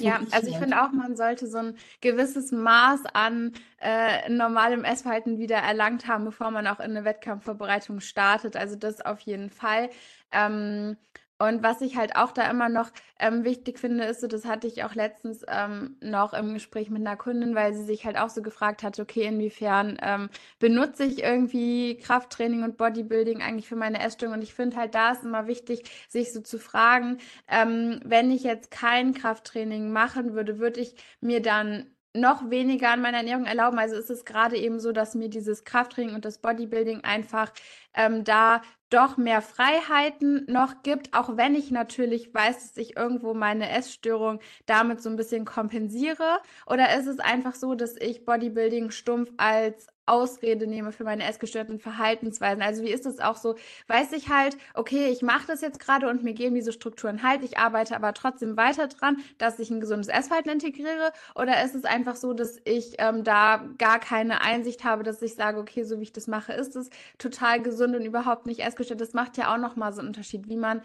Ja, 0.00 0.20
also 0.30 0.48
ich 0.48 0.56
finde 0.58 0.80
auch, 0.82 0.92
man 0.92 1.16
sollte 1.16 1.48
so 1.48 1.58
ein 1.58 1.76
gewisses 2.00 2.52
Maß 2.52 3.00
an 3.14 3.52
äh, 3.80 4.28
normalem 4.30 4.84
Essverhalten 4.84 5.38
wieder 5.38 5.56
erlangt 5.56 6.06
haben, 6.06 6.24
bevor 6.24 6.50
man 6.50 6.66
auch 6.68 6.78
in 6.78 6.90
eine 6.92 7.04
Wettkampfvorbereitung 7.04 8.00
startet. 8.00 8.56
Also 8.56 8.76
das 8.76 9.00
auf 9.00 9.20
jeden 9.20 9.50
Fall. 9.50 9.90
Ähm, 10.30 10.96
und 11.38 11.62
was 11.62 11.80
ich 11.80 11.96
halt 11.96 12.16
auch 12.16 12.32
da 12.32 12.50
immer 12.50 12.68
noch 12.68 12.90
ähm, 13.20 13.44
wichtig 13.44 13.78
finde, 13.78 14.04
ist 14.04 14.20
so, 14.20 14.26
das 14.26 14.44
hatte 14.44 14.66
ich 14.66 14.84
auch 14.84 14.94
letztens 14.94 15.44
ähm, 15.48 15.96
noch 16.00 16.32
im 16.34 16.54
Gespräch 16.54 16.90
mit 16.90 17.00
einer 17.06 17.16
Kundin, 17.16 17.54
weil 17.54 17.74
sie 17.74 17.84
sich 17.84 18.04
halt 18.04 18.16
auch 18.18 18.28
so 18.30 18.42
gefragt 18.42 18.82
hat, 18.82 18.98
okay, 18.98 19.24
inwiefern 19.26 19.98
ähm, 20.02 20.30
benutze 20.58 21.04
ich 21.04 21.22
irgendwie 21.22 21.96
Krafttraining 21.98 22.62
und 22.64 22.76
Bodybuilding 22.76 23.42
eigentlich 23.42 23.68
für 23.68 23.76
meine 23.76 24.00
Essstörung? 24.00 24.34
Und 24.34 24.42
ich 24.42 24.54
finde 24.54 24.76
halt, 24.76 24.94
da 24.94 25.12
ist 25.12 25.24
immer 25.24 25.46
wichtig, 25.46 25.84
sich 26.08 26.32
so 26.32 26.40
zu 26.40 26.58
fragen, 26.58 27.18
ähm, 27.48 28.00
wenn 28.04 28.30
ich 28.30 28.42
jetzt 28.42 28.70
kein 28.70 29.14
Krafttraining 29.14 29.92
machen 29.92 30.34
würde, 30.34 30.58
würde 30.58 30.80
ich 30.80 30.94
mir 31.20 31.40
dann 31.42 31.86
noch 32.20 32.50
weniger 32.50 32.90
an 32.90 33.00
meiner 33.00 33.18
Ernährung 33.18 33.46
erlauben. 33.46 33.78
Also 33.78 33.96
ist 33.96 34.10
es 34.10 34.24
gerade 34.24 34.56
eben 34.56 34.80
so, 34.80 34.92
dass 34.92 35.14
mir 35.14 35.28
dieses 35.28 35.64
Krafttraining 35.64 36.14
und 36.14 36.24
das 36.24 36.38
Bodybuilding 36.38 37.02
einfach 37.02 37.52
ähm, 37.94 38.24
da 38.24 38.62
doch 38.90 39.16
mehr 39.16 39.42
Freiheiten 39.42 40.46
noch 40.48 40.82
gibt, 40.82 41.14
auch 41.14 41.36
wenn 41.36 41.54
ich 41.54 41.70
natürlich 41.70 42.32
weiß, 42.32 42.68
dass 42.68 42.76
ich 42.76 42.96
irgendwo 42.96 43.34
meine 43.34 43.68
Essstörung 43.70 44.40
damit 44.66 45.02
so 45.02 45.10
ein 45.10 45.16
bisschen 45.16 45.44
kompensiere? 45.44 46.38
Oder 46.66 46.96
ist 46.98 47.06
es 47.06 47.18
einfach 47.18 47.54
so, 47.54 47.74
dass 47.74 47.96
ich 47.96 48.24
Bodybuilding 48.24 48.90
stumpf 48.90 49.30
als 49.36 49.88
Ausrede 50.08 50.66
nehme 50.66 50.92
für 50.92 51.04
meine 51.04 51.24
essgestörten 51.24 51.78
Verhaltensweisen. 51.78 52.62
Also 52.62 52.82
wie 52.82 52.90
ist 52.90 53.06
es 53.06 53.20
auch 53.20 53.36
so? 53.36 53.56
Weiß 53.86 54.12
ich 54.12 54.28
halt, 54.28 54.56
okay, 54.74 55.08
ich 55.08 55.22
mache 55.22 55.46
das 55.46 55.60
jetzt 55.60 55.80
gerade 55.80 56.08
und 56.08 56.22
mir 56.24 56.34
geben 56.34 56.54
diese 56.54 56.72
Strukturen 56.72 57.22
halt, 57.22 57.42
ich 57.42 57.58
arbeite 57.58 57.94
aber 57.96 58.14
trotzdem 58.14 58.56
weiter 58.56 58.88
dran, 58.88 59.18
dass 59.38 59.58
ich 59.58 59.70
ein 59.70 59.80
gesundes 59.80 60.08
Essverhalten 60.08 60.50
integriere? 60.50 61.12
Oder 61.34 61.62
ist 61.64 61.74
es 61.74 61.84
einfach 61.84 62.16
so, 62.16 62.32
dass 62.32 62.58
ich 62.64 62.94
ähm, 62.98 63.24
da 63.24 63.64
gar 63.78 63.98
keine 63.98 64.40
Einsicht 64.40 64.84
habe, 64.84 65.02
dass 65.02 65.22
ich 65.22 65.34
sage, 65.34 65.58
okay, 65.58 65.84
so 65.84 65.98
wie 65.98 66.04
ich 66.04 66.12
das 66.12 66.26
mache, 66.26 66.52
ist 66.52 66.76
es 66.76 66.90
total 67.18 67.62
gesund 67.62 67.94
und 67.96 68.04
überhaupt 68.04 68.46
nicht 68.46 68.60
essgestört? 68.60 69.00
Das 69.00 69.12
macht 69.12 69.36
ja 69.36 69.52
auch 69.54 69.58
nochmal 69.58 69.92
so 69.92 70.00
einen 70.00 70.08
Unterschied, 70.08 70.48
wie 70.48 70.56
man 70.56 70.82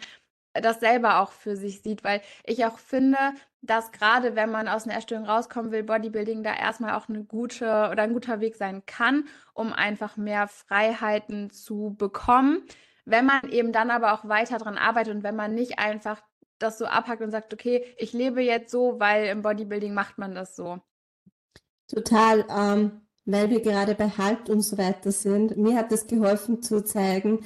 das 0.54 0.80
selber 0.80 1.20
auch 1.20 1.32
für 1.32 1.56
sich 1.56 1.82
sieht, 1.82 2.04
weil 2.04 2.20
ich 2.44 2.64
auch 2.64 2.78
finde, 2.78 3.18
dass 3.60 3.92
gerade 3.92 4.36
wenn 4.36 4.50
man 4.50 4.68
aus 4.68 4.84
einer 4.84 4.94
Erstörung 4.94 5.26
rauskommen 5.26 5.72
will, 5.72 5.82
Bodybuilding 5.82 6.42
da 6.42 6.54
erstmal 6.54 6.94
auch 6.94 7.08
eine 7.08 7.24
gute 7.24 7.88
oder 7.90 8.02
ein 8.02 8.12
guter 8.12 8.40
Weg 8.40 8.56
sein 8.56 8.84
kann, 8.86 9.24
um 9.52 9.72
einfach 9.72 10.16
mehr 10.16 10.48
Freiheiten 10.48 11.50
zu 11.50 11.94
bekommen. 11.98 12.62
Wenn 13.04 13.26
man 13.26 13.48
eben 13.50 13.72
dann 13.72 13.90
aber 13.90 14.14
auch 14.14 14.28
weiter 14.28 14.58
dran 14.58 14.78
arbeitet 14.78 15.14
und 15.14 15.22
wenn 15.22 15.36
man 15.36 15.54
nicht 15.54 15.78
einfach 15.78 16.22
das 16.58 16.78
so 16.78 16.86
abhackt 16.86 17.22
und 17.22 17.30
sagt, 17.30 17.52
okay, 17.52 17.84
ich 17.98 18.12
lebe 18.12 18.40
jetzt 18.42 18.70
so, 18.70 18.98
weil 18.98 19.26
im 19.26 19.42
Bodybuilding 19.42 19.92
macht 19.92 20.18
man 20.18 20.34
das 20.34 20.56
so. 20.56 20.78
Total, 21.88 22.44
ähm, 22.48 23.02
weil 23.26 23.50
wir 23.50 23.60
gerade 23.60 23.94
bei 23.94 24.08
Halt 24.08 24.48
und 24.48 24.62
so 24.62 24.78
weiter 24.78 25.12
sind. 25.12 25.56
Mir 25.56 25.76
hat 25.76 25.92
es 25.92 26.06
geholfen 26.06 26.62
zu 26.62 26.82
zeigen, 26.82 27.44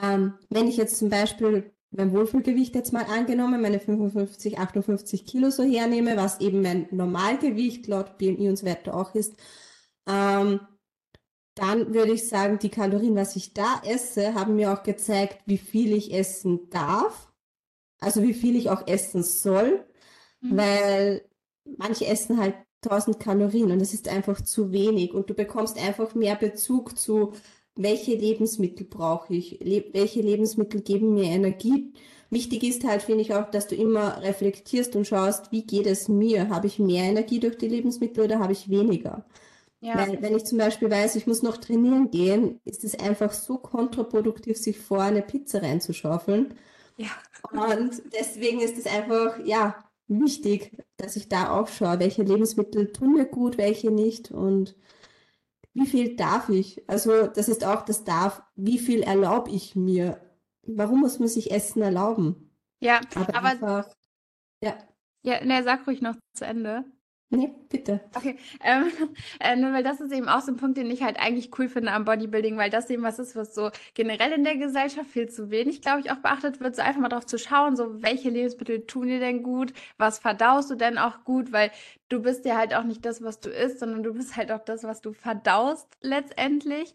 ähm, 0.00 0.34
wenn 0.50 0.68
ich 0.68 0.76
jetzt 0.76 0.98
zum 0.98 1.08
Beispiel 1.08 1.72
mein 1.90 2.12
Wohlfühlgewicht 2.12 2.74
jetzt 2.74 2.92
mal 2.92 3.04
angenommen, 3.04 3.62
meine 3.62 3.80
55, 3.80 4.58
58 4.58 5.26
Kilo 5.26 5.50
so 5.50 5.62
hernehme, 5.62 6.16
was 6.16 6.40
eben 6.40 6.62
mein 6.62 6.88
Normalgewicht 6.90 7.86
laut 7.86 8.18
BMI 8.18 8.48
und 8.48 8.56
so 8.56 8.66
weiter 8.66 8.94
auch 8.94 9.14
ist, 9.14 9.34
ähm, 10.08 10.60
dann 11.54 11.94
würde 11.94 12.12
ich 12.12 12.28
sagen, 12.28 12.58
die 12.58 12.68
Kalorien, 12.68 13.16
was 13.16 13.34
ich 13.34 13.54
da 13.54 13.80
esse, 13.84 14.34
haben 14.34 14.56
mir 14.56 14.72
auch 14.72 14.82
gezeigt, 14.82 15.38
wie 15.46 15.58
viel 15.58 15.92
ich 15.94 16.12
essen 16.12 16.68
darf, 16.70 17.32
also 17.98 18.22
wie 18.22 18.34
viel 18.34 18.56
ich 18.56 18.68
auch 18.68 18.86
essen 18.86 19.22
soll, 19.22 19.84
mhm. 20.40 20.56
weil 20.56 21.28
manche 21.78 22.06
essen 22.06 22.38
halt 22.38 22.54
1000 22.84 23.18
Kalorien 23.18 23.70
und 23.70 23.78
das 23.80 23.94
ist 23.94 24.08
einfach 24.08 24.40
zu 24.40 24.70
wenig 24.70 25.14
und 25.14 25.30
du 25.30 25.34
bekommst 25.34 25.78
einfach 25.78 26.14
mehr 26.14 26.36
Bezug 26.36 26.98
zu 26.98 27.32
welche 27.76 28.14
Lebensmittel 28.14 28.86
brauche 28.86 29.34
ich, 29.34 29.60
Le 29.62 29.84
welche 29.92 30.20
Lebensmittel 30.20 30.80
geben 30.80 31.14
mir 31.14 31.24
Energie 31.24 31.92
wichtig 32.30 32.62
ist 32.64 32.84
halt, 32.84 33.02
finde 33.02 33.22
ich 33.22 33.34
auch, 33.34 33.50
dass 33.50 33.66
du 33.66 33.74
immer 33.74 34.22
reflektierst 34.22 34.96
und 34.96 35.06
schaust, 35.06 35.52
wie 35.52 35.62
geht 35.62 35.86
es 35.86 36.08
mir? 36.08 36.48
Habe 36.48 36.66
ich 36.66 36.78
mehr 36.78 37.04
Energie 37.04 37.40
durch 37.40 37.56
die 37.56 37.68
Lebensmittel 37.68 38.24
oder 38.24 38.38
habe 38.38 38.52
ich 38.52 38.68
weniger? 38.68 39.24
Ja. 39.80 39.96
Weil 39.96 40.20
wenn 40.22 40.36
ich 40.36 40.44
zum 40.44 40.58
Beispiel 40.58 40.90
weiß, 40.90 41.16
ich 41.16 41.26
muss 41.26 41.42
noch 41.42 41.58
trainieren 41.58 42.10
gehen, 42.10 42.60
ist 42.64 42.82
es 42.82 42.98
einfach 42.98 43.32
so 43.32 43.58
kontraproduktiv, 43.58 44.56
sich 44.56 44.78
vor 44.78 45.02
eine 45.02 45.22
Pizza 45.22 45.62
reinzuschaufeln. 45.62 46.54
Ja. 46.96 47.10
Und 47.52 48.02
deswegen 48.18 48.60
ist 48.60 48.78
es 48.78 48.86
einfach, 48.86 49.38
ja, 49.44 49.76
wichtig, 50.08 50.72
dass 50.96 51.16
ich 51.16 51.28
da 51.28 51.50
auch 51.50 51.68
schaue, 51.68 52.00
welche 52.00 52.22
Lebensmittel 52.22 52.92
tun 52.92 53.14
mir 53.14 53.26
gut, 53.26 53.58
welche 53.58 53.90
nicht 53.90 54.30
und 54.30 54.76
wie 55.76 55.86
viel 55.86 56.16
darf 56.16 56.48
ich? 56.48 56.88
Also 56.88 57.26
das 57.26 57.48
ist 57.48 57.62
auch 57.62 57.82
das 57.82 58.02
darf, 58.04 58.42
wie 58.56 58.78
viel 58.78 59.02
erlaube 59.02 59.50
ich 59.50 59.76
mir? 59.76 60.20
Warum 60.62 61.00
muss 61.00 61.18
man 61.18 61.28
sich 61.28 61.50
Essen 61.50 61.82
erlauben? 61.82 62.50
Ja, 62.80 63.00
aber, 63.14 63.34
aber 63.36 63.48
einfach, 63.48 63.88
ja. 64.62 64.74
Ja, 65.22 65.44
ne, 65.44 65.62
sag 65.62 65.86
ruhig 65.86 66.00
noch 66.00 66.16
zu 66.32 66.46
Ende. 66.46 66.84
Nee, 67.28 67.52
bitte. 67.68 68.00
Okay, 68.14 68.38
ähm, 68.62 68.84
äh, 69.40 69.72
weil 69.72 69.82
das 69.82 70.00
ist 70.00 70.12
eben 70.12 70.28
auch 70.28 70.40
so 70.42 70.52
ein 70.52 70.56
Punkt, 70.56 70.76
den 70.78 70.88
ich 70.90 71.02
halt 71.02 71.18
eigentlich 71.18 71.50
cool 71.58 71.68
finde 71.68 71.90
am 71.90 72.04
Bodybuilding, 72.04 72.56
weil 72.56 72.70
das 72.70 72.88
eben 72.88 73.02
was 73.02 73.18
ist, 73.18 73.34
was 73.34 73.52
so 73.52 73.70
generell 73.94 74.30
in 74.32 74.44
der 74.44 74.56
Gesellschaft 74.56 75.10
viel 75.10 75.28
zu 75.28 75.50
wenig, 75.50 75.82
glaube 75.82 76.00
ich, 76.00 76.12
auch 76.12 76.18
beachtet 76.18 76.60
wird, 76.60 76.76
so 76.76 76.82
einfach 76.82 77.00
mal 77.00 77.08
drauf 77.08 77.26
zu 77.26 77.36
schauen, 77.38 77.74
so 77.74 78.00
welche 78.00 78.30
Lebensmittel 78.30 78.86
tun 78.86 79.08
dir 79.08 79.18
denn 79.18 79.42
gut, 79.42 79.72
was 79.98 80.20
verdaust 80.20 80.70
du 80.70 80.76
denn 80.76 80.98
auch 80.98 81.24
gut, 81.24 81.50
weil 81.52 81.72
du 82.08 82.22
bist 82.22 82.44
ja 82.44 82.56
halt 82.56 82.74
auch 82.74 82.84
nicht 82.84 83.04
das, 83.04 83.20
was 83.22 83.40
du 83.40 83.50
isst, 83.50 83.80
sondern 83.80 84.04
du 84.04 84.14
bist 84.14 84.36
halt 84.36 84.52
auch 84.52 84.64
das, 84.64 84.84
was 84.84 85.00
du 85.00 85.12
verdaust 85.12 85.88
letztendlich. 86.02 86.94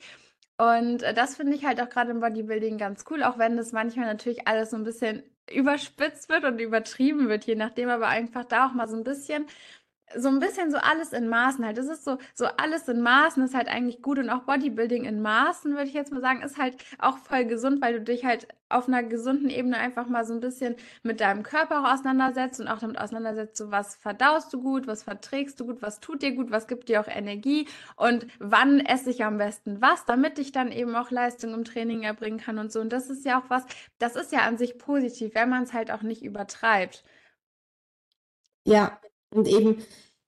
Und 0.58 1.04
äh, 1.04 1.14
das 1.14 1.36
finde 1.36 1.56
ich 1.56 1.66
halt 1.66 1.82
auch 1.82 1.90
gerade 1.90 2.12
im 2.12 2.22
Bodybuilding 2.22 2.78
ganz 2.78 3.04
cool, 3.10 3.24
auch 3.24 3.38
wenn 3.38 3.58
das 3.58 3.72
manchmal 3.74 4.06
natürlich 4.06 4.48
alles 4.48 4.70
so 4.72 4.78
ein 4.78 4.84
bisschen 4.84 5.24
überspitzt 5.52 6.30
wird 6.30 6.46
und 6.46 6.60
übertrieben 6.62 7.28
wird, 7.28 7.44
je 7.46 7.56
nachdem, 7.56 7.90
aber 7.90 8.08
einfach 8.08 8.46
da 8.46 8.68
auch 8.68 8.74
mal 8.74 8.88
so 8.88 8.96
ein 8.96 9.04
bisschen 9.04 9.46
so 10.18 10.30
ein 10.30 10.40
bisschen 10.40 10.72
so 10.72 10.78
alles 10.78 11.14
in 11.14 11.28
Maßen 11.28 11.66
halt. 11.66 11.78
Das 11.78 11.88
ist 11.88 12.04
so, 12.06 12.18
so 12.34 12.46
alles 12.58 12.88
in 12.88 13.02
Maßen 13.02 13.44
ist 13.44 13.54
halt 13.56 13.68
eigentlich 13.68 14.02
gut 14.02 14.20
und 14.20 14.30
auch 14.30 14.42
Bodybuilding 14.44 15.06
in 15.06 15.22
Maßen, 15.22 15.72
würde 15.74 15.88
ich 15.88 15.94
jetzt 15.94 16.12
mal 16.12 16.22
sagen, 16.22 16.42
ist 16.42 16.58
halt 16.58 16.78
auch 17.00 17.18
voll 17.18 17.46
gesund, 17.46 17.82
weil 17.82 17.94
du 17.94 18.02
dich 18.02 18.26
halt 18.26 18.48
auf 18.70 18.88
einer 18.88 19.04
gesunden 19.04 19.50
Ebene 19.50 19.78
einfach 19.78 20.08
mal 20.08 20.26
so 20.26 20.34
ein 20.34 20.40
bisschen 20.40 20.76
mit 21.04 21.20
deinem 21.20 21.44
Körper 21.44 21.82
auch 21.82 21.94
auseinandersetzt 21.94 22.60
und 22.60 22.68
auch 22.68 22.80
damit 22.80 22.98
auseinandersetzt, 23.00 23.58
so 23.58 23.72
was 23.72 23.96
verdaust 23.96 24.54
du 24.54 24.62
gut, 24.62 24.88
was 24.88 25.04
verträgst 25.04 25.60
du 25.60 25.66
gut, 25.66 25.82
was 25.82 26.00
tut 26.00 26.22
dir 26.22 26.32
gut, 26.34 26.52
was 26.52 26.68
gibt 26.68 26.90
dir 26.90 27.02
auch 27.02 27.08
Energie 27.08 27.68
und 27.96 28.28
wann 28.40 28.80
esse 28.80 29.10
ich 29.10 29.24
am 29.24 29.38
besten 29.38 29.82
was, 29.82 30.06
damit 30.06 30.40
ich 30.40 30.52
dann 30.52 30.72
eben 30.72 30.96
auch 30.96 31.12
Leistung 31.12 31.54
im 31.54 31.66
Training 31.66 32.04
erbringen 32.04 32.40
kann 32.40 32.58
und 32.60 32.72
so. 32.72 32.80
Und 32.80 32.92
das 32.94 33.10
ist 33.10 33.26
ja 33.26 33.40
auch 33.40 33.50
was, 33.50 33.66
das 34.00 34.16
ist 34.16 34.32
ja 34.32 34.40
an 34.42 34.58
sich 34.58 34.78
positiv, 34.78 35.36
wenn 35.36 35.50
man 35.50 35.64
es 35.64 35.74
halt 35.74 35.92
auch 35.92 36.02
nicht 36.02 36.24
übertreibt. 36.24 37.04
Ja, 38.66 39.00
und 39.34 39.48
eben 39.48 39.84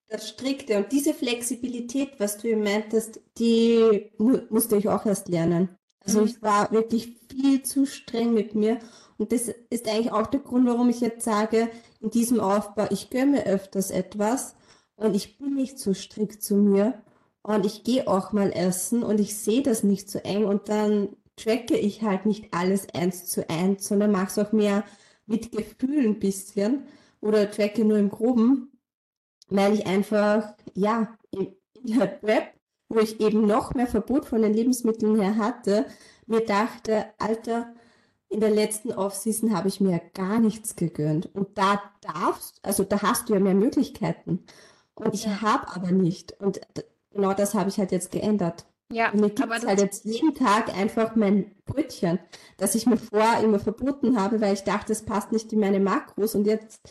das 0.07 0.29
Strikte 0.29 0.77
und 0.77 0.91
diese 0.91 1.13
Flexibilität, 1.13 2.11
was 2.19 2.37
du 2.37 2.47
eben 2.47 2.63
meintest, 2.63 3.19
die 3.37 4.11
mu 4.17 4.39
musste 4.49 4.77
ich 4.77 4.89
auch 4.89 5.05
erst 5.05 5.27
lernen. 5.27 5.69
Also 6.05 6.21
mhm. 6.21 6.27
ich 6.27 6.41
war 6.41 6.71
wirklich 6.71 7.17
viel 7.29 7.63
zu 7.63 7.85
streng 7.85 8.33
mit 8.33 8.55
mir. 8.55 8.79
Und 9.17 9.31
das 9.31 9.49
ist 9.69 9.87
eigentlich 9.87 10.11
auch 10.11 10.27
der 10.27 10.41
Grund, 10.41 10.67
warum 10.67 10.89
ich 10.89 11.01
jetzt 11.01 11.23
sage, 11.23 11.69
in 12.01 12.09
diesem 12.09 12.39
Aufbau, 12.39 12.87
ich 12.89 13.09
gönne 13.09 13.45
öfters 13.45 13.89
etwas 13.89 14.55
und 14.95 15.15
ich 15.15 15.37
bin 15.37 15.55
nicht 15.55 15.79
so 15.79 15.93
strikt 15.93 16.43
zu 16.43 16.55
mir 16.55 17.01
und 17.41 17.65
ich 17.65 17.83
gehe 17.83 18.07
auch 18.07 18.33
mal 18.33 18.51
essen 18.51 19.03
und 19.03 19.19
ich 19.19 19.37
sehe 19.37 19.61
das 19.61 19.83
nicht 19.83 20.09
so 20.09 20.19
eng 20.19 20.45
und 20.45 20.69
dann 20.69 21.09
tracke 21.35 21.77
ich 21.77 22.03
halt 22.03 22.25
nicht 22.25 22.53
alles 22.53 22.87
eins 22.93 23.25
zu 23.25 23.49
eins, 23.49 23.87
sondern 23.87 24.11
mache 24.11 24.27
es 24.27 24.37
auch 24.37 24.51
mehr 24.51 24.83
mit 25.25 25.51
Gefühl 25.51 26.05
ein 26.05 26.19
bisschen 26.19 26.83
oder 27.21 27.49
tracke 27.49 27.85
nur 27.85 27.97
im 27.97 28.09
Groben 28.09 28.72
weil 29.53 29.73
ich 29.75 29.85
einfach, 29.85 30.55
ja, 30.73 31.15
in, 31.29 31.55
der 31.83 32.07
Prep, 32.07 32.53
wo 32.89 32.99
ich 32.99 33.19
eben 33.19 33.45
noch 33.45 33.73
mehr 33.73 33.87
Verbot 33.87 34.25
von 34.25 34.41
den 34.41 34.53
Lebensmitteln 34.53 35.19
her 35.19 35.37
hatte, 35.37 35.85
mir 36.25 36.43
dachte, 36.43 37.05
Alter, 37.19 37.73
in 38.29 38.39
der 38.39 38.49
letzten 38.49 38.91
Offseason 38.91 39.55
habe 39.55 39.67
ich 39.67 39.79
mir 39.79 40.01
gar 40.15 40.39
nichts 40.39 40.75
gegönnt. 40.75 41.29
Und 41.35 41.57
da 41.57 41.83
darfst, 42.01 42.59
also 42.63 42.83
da 42.83 43.01
hast 43.03 43.29
du 43.29 43.33
ja 43.33 43.39
mehr 43.39 43.53
Möglichkeiten. 43.53 44.43
Und 44.95 45.13
ich 45.13 45.25
ja. 45.25 45.41
habe 45.41 45.67
aber 45.75 45.91
nicht. 45.91 46.39
Und 46.39 46.61
genau 47.11 47.33
das 47.33 47.53
habe 47.53 47.69
ich 47.69 47.77
halt 47.77 47.91
jetzt 47.91 48.11
geändert. 48.11 48.65
Ja, 48.91 49.11
und 49.11 49.21
mir 49.21 49.29
gibt 49.29 49.53
es 49.53 49.65
halt 49.65 49.81
jetzt 49.81 50.05
jeden 50.05 50.33
Tag 50.33 50.75
einfach 50.75 51.15
mein 51.15 51.51
Brötchen, 51.65 52.19
das 52.57 52.73
ich 52.75 52.87
mir 52.87 52.97
vorher 52.97 53.43
immer 53.43 53.59
verboten 53.59 54.19
habe, 54.19 54.41
weil 54.41 54.53
ich 54.53 54.63
dachte, 54.63 54.93
es 54.93 55.03
passt 55.03 55.31
nicht 55.31 55.53
in 55.53 55.59
meine 55.59 55.79
Makros 55.79 56.33
und 56.33 56.45
jetzt 56.45 56.81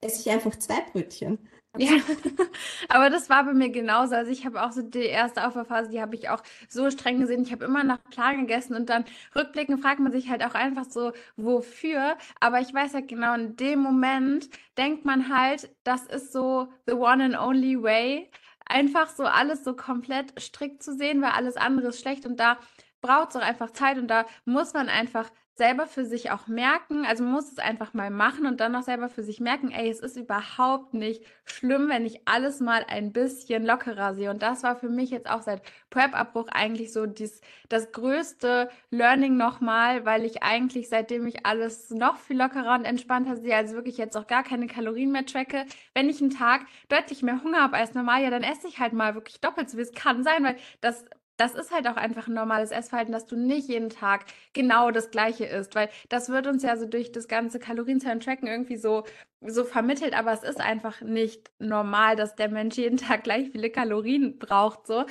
esse 0.00 0.20
ich 0.20 0.30
einfach 0.30 0.56
zwei 0.58 0.80
Brötchen. 0.92 1.38
Ja, 1.78 1.92
aber 2.88 3.10
das 3.10 3.30
war 3.30 3.44
bei 3.44 3.52
mir 3.54 3.70
genauso. 3.70 4.14
Also 4.16 4.30
ich 4.32 4.44
habe 4.44 4.60
auch 4.62 4.72
so 4.72 4.82
die 4.82 4.98
erste 5.04 5.46
Aufwärphase, 5.46 5.88
die 5.90 6.00
habe 6.00 6.16
ich 6.16 6.28
auch 6.28 6.42
so 6.68 6.90
streng 6.90 7.20
gesehen. 7.20 7.42
Ich 7.42 7.52
habe 7.52 7.64
immer 7.64 7.84
nach 7.84 8.02
Plan 8.10 8.40
gegessen 8.40 8.74
und 8.74 8.90
dann 8.90 9.04
rückblickend 9.36 9.80
fragt 9.80 10.00
man 10.00 10.10
sich 10.12 10.28
halt 10.28 10.44
auch 10.44 10.54
einfach 10.54 10.84
so, 10.84 11.12
wofür. 11.36 12.16
Aber 12.40 12.60
ich 12.60 12.74
weiß 12.74 12.94
halt 12.94 13.08
genau, 13.08 13.34
in 13.34 13.56
dem 13.56 13.78
Moment 13.80 14.50
denkt 14.76 15.04
man 15.04 15.28
halt, 15.34 15.70
das 15.84 16.06
ist 16.06 16.32
so 16.32 16.68
the 16.86 16.94
one 16.94 17.22
and 17.24 17.38
only 17.38 17.80
way. 17.80 18.30
Einfach 18.66 19.08
so 19.08 19.24
alles 19.24 19.62
so 19.64 19.74
komplett 19.74 20.38
strikt 20.40 20.82
zu 20.82 20.94
sehen, 20.96 21.22
weil 21.22 21.30
alles 21.32 21.56
andere 21.56 21.88
ist 21.88 22.00
schlecht 22.00 22.26
und 22.26 22.38
da 22.38 22.58
braucht 23.00 23.30
es 23.30 23.36
auch 23.36 23.40
einfach 23.42 23.70
Zeit 23.72 23.96
und 23.98 24.08
da 24.08 24.26
muss 24.44 24.74
man 24.74 24.88
einfach 24.88 25.30
selber 25.60 25.86
für 25.86 26.06
sich 26.06 26.30
auch 26.30 26.46
merken, 26.46 27.04
also 27.04 27.22
man 27.22 27.34
muss 27.34 27.52
es 27.52 27.58
einfach 27.58 27.92
mal 27.92 28.08
machen 28.08 28.46
und 28.46 28.60
dann 28.60 28.74
auch 28.74 28.82
selber 28.82 29.10
für 29.10 29.22
sich 29.22 29.40
merken, 29.40 29.70
ey, 29.70 29.90
es 29.90 30.00
ist 30.00 30.16
überhaupt 30.16 30.94
nicht 30.94 31.22
schlimm, 31.44 31.90
wenn 31.90 32.06
ich 32.06 32.26
alles 32.26 32.60
mal 32.60 32.82
ein 32.88 33.12
bisschen 33.12 33.66
lockerer 33.66 34.14
sehe. 34.14 34.30
Und 34.30 34.40
das 34.40 34.62
war 34.62 34.76
für 34.76 34.88
mich 34.88 35.10
jetzt 35.10 35.28
auch 35.28 35.42
seit 35.42 35.60
Prep-Abbruch 35.90 36.48
eigentlich 36.48 36.94
so 36.94 37.04
dies, 37.04 37.42
das 37.68 37.92
größte 37.92 38.70
Learning 38.90 39.36
nochmal, 39.36 40.06
weil 40.06 40.24
ich 40.24 40.42
eigentlich, 40.42 40.88
seitdem 40.88 41.26
ich 41.26 41.44
alles 41.44 41.90
noch 41.90 42.16
viel 42.16 42.38
lockerer 42.38 42.74
und 42.74 42.86
entspannter 42.86 43.36
sehe, 43.36 43.54
also 43.54 43.74
wirklich 43.74 43.98
jetzt 43.98 44.16
auch 44.16 44.26
gar 44.26 44.42
keine 44.42 44.66
Kalorien 44.66 45.12
mehr 45.12 45.26
tracke, 45.26 45.66
wenn 45.92 46.08
ich 46.08 46.22
einen 46.22 46.30
Tag 46.30 46.62
deutlich 46.88 47.22
mehr 47.22 47.42
Hunger 47.44 47.60
habe 47.60 47.76
als 47.76 47.92
normal, 47.92 48.22
ja, 48.22 48.30
dann 48.30 48.44
esse 48.44 48.66
ich 48.66 48.78
halt 48.78 48.94
mal 48.94 49.14
wirklich 49.14 49.42
doppelt 49.42 49.68
so 49.68 49.76
wie 49.76 49.82
es 49.82 49.92
kann 49.92 50.24
sein, 50.24 50.42
weil 50.42 50.56
das 50.80 51.04
das 51.40 51.54
ist 51.54 51.72
halt 51.72 51.88
auch 51.88 51.96
einfach 51.96 52.28
ein 52.28 52.34
normales 52.34 52.70
Essverhalten, 52.70 53.12
dass 53.12 53.26
du 53.26 53.34
nicht 53.34 53.68
jeden 53.68 53.88
Tag 53.88 54.26
genau 54.52 54.90
das 54.90 55.10
Gleiche 55.10 55.46
isst, 55.46 55.74
weil 55.74 55.88
das 56.10 56.28
wird 56.28 56.46
uns 56.46 56.62
ja 56.62 56.76
so 56.76 56.86
durch 56.86 57.12
das 57.12 57.28
ganze 57.28 57.58
Kalorienzahlen-Tracken 57.58 58.46
irgendwie 58.46 58.76
so, 58.76 59.04
so 59.40 59.64
vermittelt, 59.64 60.12
aber 60.12 60.32
es 60.32 60.42
ist 60.42 60.60
einfach 60.60 61.00
nicht 61.00 61.50
normal, 61.58 62.16
dass 62.16 62.36
der 62.36 62.50
Mensch 62.50 62.76
jeden 62.76 62.98
Tag 62.98 63.24
gleich 63.24 63.50
viele 63.50 63.70
Kalorien 63.70 64.38
braucht, 64.38 64.86
so. 64.86 65.04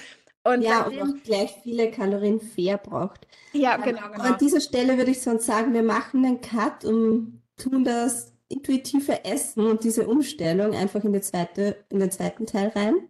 Und 0.43 0.61
ja, 0.61 0.85
und 0.85 1.01
auch 1.01 1.23
gleich 1.23 1.57
viele 1.63 1.91
Kalorien 1.91 2.39
fair 2.39 2.77
braucht. 2.77 3.27
Ja, 3.51 3.77
genau, 3.77 4.09
genau. 4.11 4.23
An 4.23 4.37
dieser 4.39 4.61
Stelle 4.61 4.97
würde 4.97 5.11
ich 5.11 5.21
sonst 5.21 5.45
sagen, 5.45 5.73
wir 5.73 5.83
machen 5.83 6.25
einen 6.25 6.41
Cut 6.41 6.85
und 6.85 7.41
tun 7.57 7.83
das 7.83 8.33
intuitive 8.47 9.25
Essen 9.25 9.65
und 9.65 9.83
diese 9.83 10.07
Umstellung 10.07 10.75
einfach 10.75 11.03
in, 11.03 11.13
die 11.13 11.21
zweite, 11.21 11.83
in 11.89 11.99
den 11.99 12.11
zweiten 12.11 12.45
Teil 12.45 12.69
rein. 12.69 13.09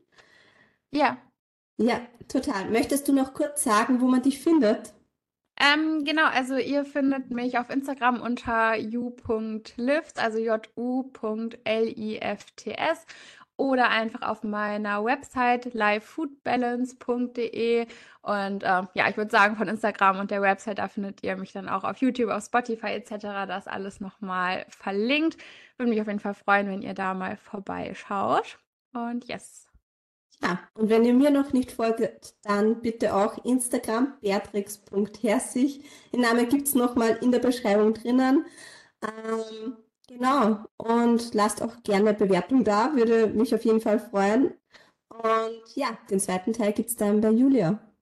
Ja, 0.91 1.17
ja, 1.79 2.01
total. 2.27 2.69
Möchtest 2.69 3.07
du 3.07 3.13
noch 3.13 3.33
kurz 3.33 3.63
sagen, 3.63 4.01
wo 4.01 4.07
man 4.07 4.21
dich 4.21 4.39
findet? 4.39 4.93
Ähm, 5.61 6.05
genau, 6.05 6.25
also 6.25 6.55
ihr 6.57 6.85
findet 6.85 7.31
mich 7.31 7.57
auf 7.57 7.69
Instagram 7.69 8.21
unter 8.21 8.77
ju.lifts, 8.77 10.17
also 10.17 10.39
ju.lifts 10.39 10.65
oder 13.57 13.89
einfach 13.89 14.21
auf 14.21 14.43
meiner 14.43 15.03
Website 15.03 15.73
livefoodbalance.de 15.73 17.87
und 18.21 18.63
äh, 18.63 18.83
ja, 18.93 19.09
ich 19.09 19.17
würde 19.17 19.31
sagen 19.31 19.55
von 19.55 19.67
Instagram 19.67 20.19
und 20.19 20.31
der 20.31 20.41
Website, 20.41 20.79
da 20.79 20.87
findet 20.87 21.23
ihr 21.23 21.35
mich 21.37 21.51
dann 21.53 21.69
auch 21.69 21.83
auf 21.83 21.97
YouTube, 21.97 22.29
auf 22.29 22.43
Spotify 22.45 22.87
etc. 22.87 23.11
Das 23.47 23.67
alles 23.67 23.99
nochmal 23.99 24.65
verlinkt. 24.69 25.37
Würde 25.77 25.89
mich 25.89 26.01
auf 26.01 26.07
jeden 26.07 26.19
Fall 26.19 26.33
freuen, 26.33 26.67
wenn 26.69 26.81
ihr 26.81 26.93
da 26.93 27.13
mal 27.13 27.37
vorbeischaut. 27.37 28.59
Und 28.93 29.25
yes. 29.27 29.68
Ja, 30.41 30.59
und 30.73 30.89
wenn 30.89 31.03
ihr 31.03 31.13
mir 31.13 31.31
noch 31.31 31.51
nicht 31.53 31.71
folgt, 31.71 32.35
dann 32.43 32.81
bitte 32.81 33.13
auch 33.13 33.43
Instagram 33.43 34.17
beatrix.herzig. 34.21 35.83
Den 36.13 36.21
Namen 36.21 36.47
gibt 36.47 36.67
es 36.67 36.75
nochmal 36.75 37.17
in 37.21 37.31
der 37.31 37.39
Beschreibung 37.39 37.93
drinnen. 37.93 38.45
Ähm, 39.01 39.77
genau, 40.07 40.65
und 40.77 41.33
lasst 41.33 41.61
auch 41.61 41.83
gerne 41.83 42.13
Bewertung 42.13 42.63
da, 42.63 42.95
würde 42.95 43.27
mich 43.27 43.53
auf 43.55 43.65
jeden 43.65 43.81
Fall 43.81 43.99
freuen. 43.99 44.53
Und 45.09 45.75
ja, 45.75 45.97
den 46.09 46.19
zweiten 46.19 46.53
Teil 46.53 46.73
gibt 46.73 46.89
es 46.89 46.95
dann 46.95 47.21
bei 47.21 47.31
Julia. 47.31 47.79